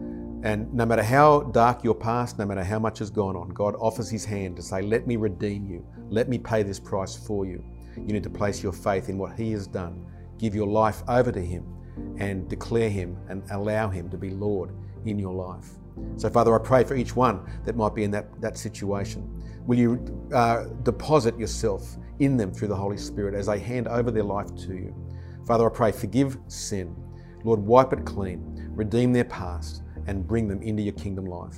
And 0.41 0.73
no 0.73 0.86
matter 0.86 1.04
how 1.04 1.41
dark 1.41 1.84
your 1.84 1.95
past, 1.95 2.39
no 2.39 2.45
matter 2.45 2.63
how 2.63 2.80
much 2.80 2.99
has 2.99 3.10
gone 3.10 3.36
on, 3.36 3.49
God 3.49 3.75
offers 3.78 4.10
His 4.10 4.23
hand 4.23 4.56
to 4.56 4.62
say, 4.62 4.82
Let 4.82 5.06
me 5.06 5.17
redeem 5.17 5.67
you. 5.67 5.86
Let 6.10 6.30
me 6.30 6.38
pay 6.38 6.63
this 6.63 6.80
price 6.80 7.15
for 7.15 7.45
you. 7.45 7.63
You 7.95 8.13
need 8.13 8.23
to 8.23 8.30
place 8.30 8.63
your 8.63 8.71
faith 8.71 9.10
in 9.10 9.17
what 9.17 9.38
He 9.38 9.52
has 9.52 9.67
done. 9.67 10.06
Give 10.38 10.56
your 10.56 10.67
life 10.67 11.04
over 11.10 11.32
to 11.32 11.41
Him 11.41 11.65
and 12.17 12.47
declare 12.47 12.89
Him 12.89 13.17
and 13.28 13.43
allow 13.52 13.89
Him 13.89 14.10
to 14.10 14.17
be 14.17 14.30
Lord 14.30 14.71
in 15.06 15.19
your 15.19 15.34
life. 15.34 15.71
So, 16.15 16.30
Father, 16.30 16.56
I 16.56 16.60
pray 16.60 16.86
for 16.86 16.95
each 16.95 17.15
one 17.15 17.41
that 17.65 17.75
might 17.75 17.93
be 17.93 18.04
in 18.06 18.12
that, 18.12 18.39
that 18.39 18.58
situation. 18.58 19.43
Will 19.65 19.78
you 19.78 20.30
uh, 20.34 20.65
deposit 20.84 21.38
yourself 21.38 21.97
in 22.19 22.38
them 22.38 22.54
through 22.54 22.69
the 22.69 22.75
Holy 22.75 22.97
Spirit 22.97 23.36
as 23.36 23.47
they 23.47 23.60
hand 23.60 23.89
over 23.89 24.10
their 24.10 24.23
life 24.23 24.56
to 24.56 24.73
you? 24.73 24.95
Father, 25.45 25.69
I 25.69 25.75
pray, 25.75 25.91
forgive 25.91 26.38
sin. 26.47 26.95
Lord, 27.43 27.60
wipe 27.60 27.91
it 27.91 28.06
clean, 28.06 28.69
redeem 28.71 29.13
their 29.13 29.25
past, 29.25 29.84
and 30.07 30.27
bring 30.27 30.47
them 30.47 30.62
into 30.62 30.81
your 30.81 30.93
kingdom 30.93 31.25
life. 31.25 31.57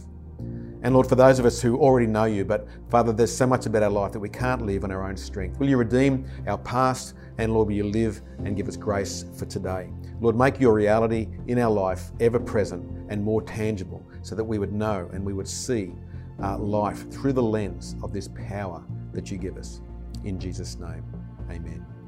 And 0.83 0.95
Lord, 0.95 1.07
for 1.07 1.15
those 1.15 1.37
of 1.37 1.45
us 1.45 1.61
who 1.61 1.77
already 1.77 2.07
know 2.07 2.25
you, 2.25 2.43
but 2.43 2.67
Father, 2.89 3.13
there's 3.13 3.35
so 3.35 3.45
much 3.45 3.67
about 3.67 3.83
our 3.83 3.89
life 3.89 4.11
that 4.13 4.19
we 4.19 4.29
can't 4.29 4.65
live 4.65 4.83
on 4.83 4.91
our 4.91 5.07
own 5.07 5.15
strength. 5.15 5.59
Will 5.59 5.69
you 5.69 5.77
redeem 5.77 6.25
our 6.47 6.57
past? 6.57 7.13
And 7.37 7.53
Lord, 7.53 7.67
will 7.67 7.75
you 7.75 7.83
live 7.83 8.21
and 8.39 8.55
give 8.55 8.67
us 8.67 8.77
grace 8.77 9.25
for 9.37 9.45
today? 9.45 9.89
Lord, 10.19 10.35
make 10.35 10.59
your 10.59 10.73
reality 10.73 11.27
in 11.47 11.59
our 11.59 11.69
life 11.69 12.11
ever 12.19 12.39
present 12.39 12.83
and 13.09 13.23
more 13.23 13.43
tangible 13.43 14.03
so 14.23 14.35
that 14.35 14.43
we 14.43 14.57
would 14.57 14.73
know 14.73 15.09
and 15.13 15.23
we 15.23 15.33
would 15.33 15.47
see 15.47 15.93
uh, 16.41 16.57
life 16.57 17.11
through 17.11 17.33
the 17.33 17.43
lens 17.43 17.95
of 18.01 18.11
this 18.11 18.29
power 18.29 18.83
that 19.13 19.29
you 19.29 19.37
give 19.37 19.57
us. 19.57 19.81
In 20.23 20.39
Jesus' 20.39 20.77
name, 20.79 21.03
amen. 21.51 22.00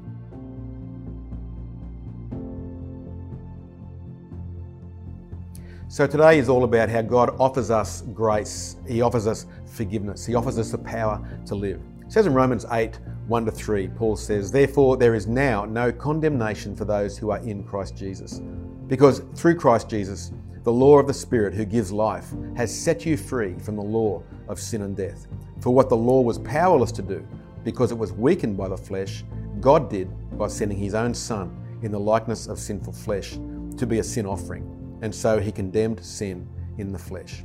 So 5.88 6.06
today 6.06 6.38
is 6.38 6.48
all 6.48 6.64
about 6.64 6.88
how 6.88 7.02
God 7.02 7.36
offers 7.38 7.70
us 7.70 8.02
grace. 8.14 8.76
He 8.88 9.02
offers 9.02 9.26
us 9.26 9.46
forgiveness. 9.66 10.24
He 10.24 10.34
offers 10.34 10.58
us 10.58 10.70
the 10.70 10.78
power 10.78 11.22
to 11.46 11.54
live. 11.54 11.80
It 12.00 12.12
says 12.12 12.26
in 12.26 12.32
Romans 12.32 12.64
8, 12.70 12.98
1 13.26 13.44
to 13.44 13.50
3, 13.50 13.88
Paul 13.88 14.16
says, 14.16 14.50
Therefore 14.50 14.96
there 14.96 15.14
is 15.14 15.26
now 15.26 15.66
no 15.66 15.92
condemnation 15.92 16.74
for 16.74 16.84
those 16.84 17.18
who 17.18 17.30
are 17.30 17.38
in 17.38 17.64
Christ 17.64 17.96
Jesus. 17.96 18.40
Because 18.86 19.22
through 19.34 19.56
Christ 19.56 19.88
Jesus, 19.90 20.32
the 20.62 20.72
law 20.72 20.98
of 20.98 21.06
the 21.06 21.14
Spirit 21.14 21.52
who 21.52 21.66
gives 21.66 21.92
life 21.92 22.32
has 22.56 22.74
set 22.74 23.04
you 23.04 23.18
free 23.18 23.54
from 23.58 23.76
the 23.76 23.82
law 23.82 24.22
of 24.48 24.58
sin 24.58 24.82
and 24.82 24.96
death. 24.96 25.26
For 25.60 25.70
what 25.70 25.90
the 25.90 25.96
law 25.96 26.22
was 26.22 26.38
powerless 26.38 26.92
to 26.92 27.02
do, 27.02 27.26
because 27.62 27.92
it 27.92 27.98
was 27.98 28.12
weakened 28.12 28.56
by 28.56 28.68
the 28.68 28.76
flesh, 28.76 29.22
God 29.60 29.90
did 29.90 30.08
by 30.38 30.48
sending 30.48 30.78
his 30.78 30.94
own 30.94 31.12
Son 31.12 31.54
in 31.82 31.92
the 31.92 32.00
likeness 32.00 32.46
of 32.46 32.58
sinful 32.58 32.94
flesh 32.94 33.38
to 33.76 33.86
be 33.86 33.98
a 33.98 34.04
sin 34.04 34.24
offering. 34.24 34.73
And 35.04 35.14
so 35.14 35.38
he 35.38 35.52
condemned 35.52 36.04
sin 36.04 36.48
in 36.78 36.90
the 36.90 36.98
flesh. 36.98 37.44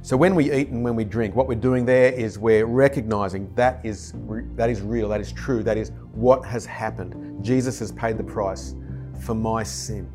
So 0.00 0.16
when 0.16 0.34
we 0.34 0.52
eat 0.52 0.68
and 0.68 0.82
when 0.82 0.96
we 0.96 1.04
drink, 1.04 1.34
what 1.34 1.48
we're 1.48 1.56
doing 1.56 1.84
there 1.84 2.12
is 2.12 2.38
we're 2.38 2.64
recognizing 2.64 3.52
that 3.56 3.84
is, 3.84 4.14
that 4.54 4.70
is 4.70 4.80
real, 4.80 5.08
that 5.08 5.20
is 5.20 5.32
true, 5.32 5.62
that 5.64 5.76
is 5.76 5.90
what 6.12 6.46
has 6.46 6.64
happened. 6.64 7.44
Jesus 7.44 7.78
has 7.80 7.92
paid 7.92 8.16
the 8.16 8.24
price 8.24 8.74
for 9.20 9.34
my 9.34 9.62
sin. 9.62 10.10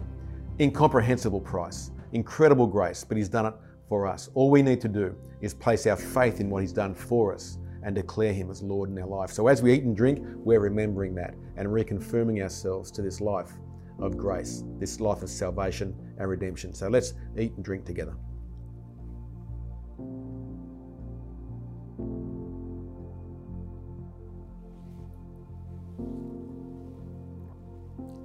Incomprehensible 0.59 1.41
price 1.41 1.91
incredible 2.13 2.67
grace, 2.67 3.03
but 3.03 3.17
He's 3.17 3.29
done 3.29 3.47
it 3.47 3.53
for 3.87 4.07
us. 4.07 4.29
All 4.33 4.49
we 4.49 4.61
need 4.61 4.81
to 4.81 4.87
do 4.87 5.15
is 5.41 5.53
place 5.53 5.87
our 5.87 5.95
faith 5.95 6.39
in 6.39 6.49
what 6.49 6.61
He's 6.61 6.73
done 6.73 6.93
for 6.93 7.33
us 7.33 7.57
and 7.83 7.95
declare 7.95 8.33
Him 8.33 8.49
as 8.49 8.61
Lord 8.61 8.89
in 8.89 8.99
our 8.99 9.07
life. 9.07 9.31
So 9.31 9.47
as 9.47 9.61
we 9.61 9.73
eat 9.73 9.83
and 9.83 9.95
drink, 9.95 10.19
we're 10.35 10.59
remembering 10.59 11.15
that 11.15 11.33
and 11.57 11.67
reconfirming 11.67 12.41
ourselves 12.41 12.91
to 12.91 13.01
this 13.01 13.21
life 13.21 13.51
of 13.99 14.17
grace, 14.17 14.63
this 14.79 14.99
life 14.99 15.21
of 15.21 15.29
salvation 15.29 15.95
and 16.21 16.29
redemption. 16.29 16.73
So 16.73 16.87
let's 16.87 17.13
eat 17.37 17.53
and 17.55 17.65
drink 17.65 17.85
together. 17.85 18.13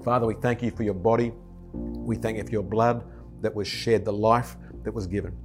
Father, 0.04 0.26
we 0.26 0.34
thank 0.34 0.62
you 0.62 0.70
for 0.70 0.84
your 0.84 0.94
body. 0.94 1.32
We 1.72 2.14
thank 2.14 2.36
you 2.36 2.44
for 2.44 2.50
your 2.50 2.62
blood 2.62 3.04
that 3.40 3.52
was 3.52 3.66
shed, 3.66 4.04
the 4.04 4.12
life 4.12 4.56
that 4.84 4.92
was 4.92 5.06
given 5.06 5.36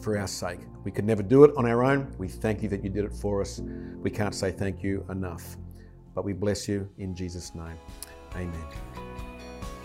for 0.00 0.16
our 0.16 0.28
sake. 0.28 0.60
We 0.84 0.92
could 0.92 1.04
never 1.04 1.22
do 1.22 1.44
it 1.44 1.52
on 1.56 1.66
our 1.66 1.82
own. 1.82 2.14
We 2.16 2.28
thank 2.28 2.62
you 2.62 2.68
that 2.68 2.84
you 2.84 2.90
did 2.90 3.04
it 3.04 3.12
for 3.12 3.40
us. 3.40 3.60
We 3.60 4.10
can't 4.10 4.34
say 4.34 4.52
thank 4.52 4.82
you 4.82 5.04
enough. 5.10 5.56
But 6.14 6.24
we 6.24 6.32
bless 6.32 6.68
you 6.68 6.88
in 6.98 7.14
Jesus' 7.14 7.54
name. 7.54 7.78
Amen. 8.36 9.09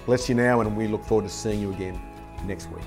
Bless 0.05 0.29
you 0.29 0.35
now, 0.35 0.61
and 0.61 0.77
we 0.77 0.87
look 0.87 1.03
forward 1.03 1.23
to 1.23 1.29
seeing 1.29 1.59
you 1.59 1.71
again 1.71 1.99
next 2.45 2.69
week. 2.69 2.83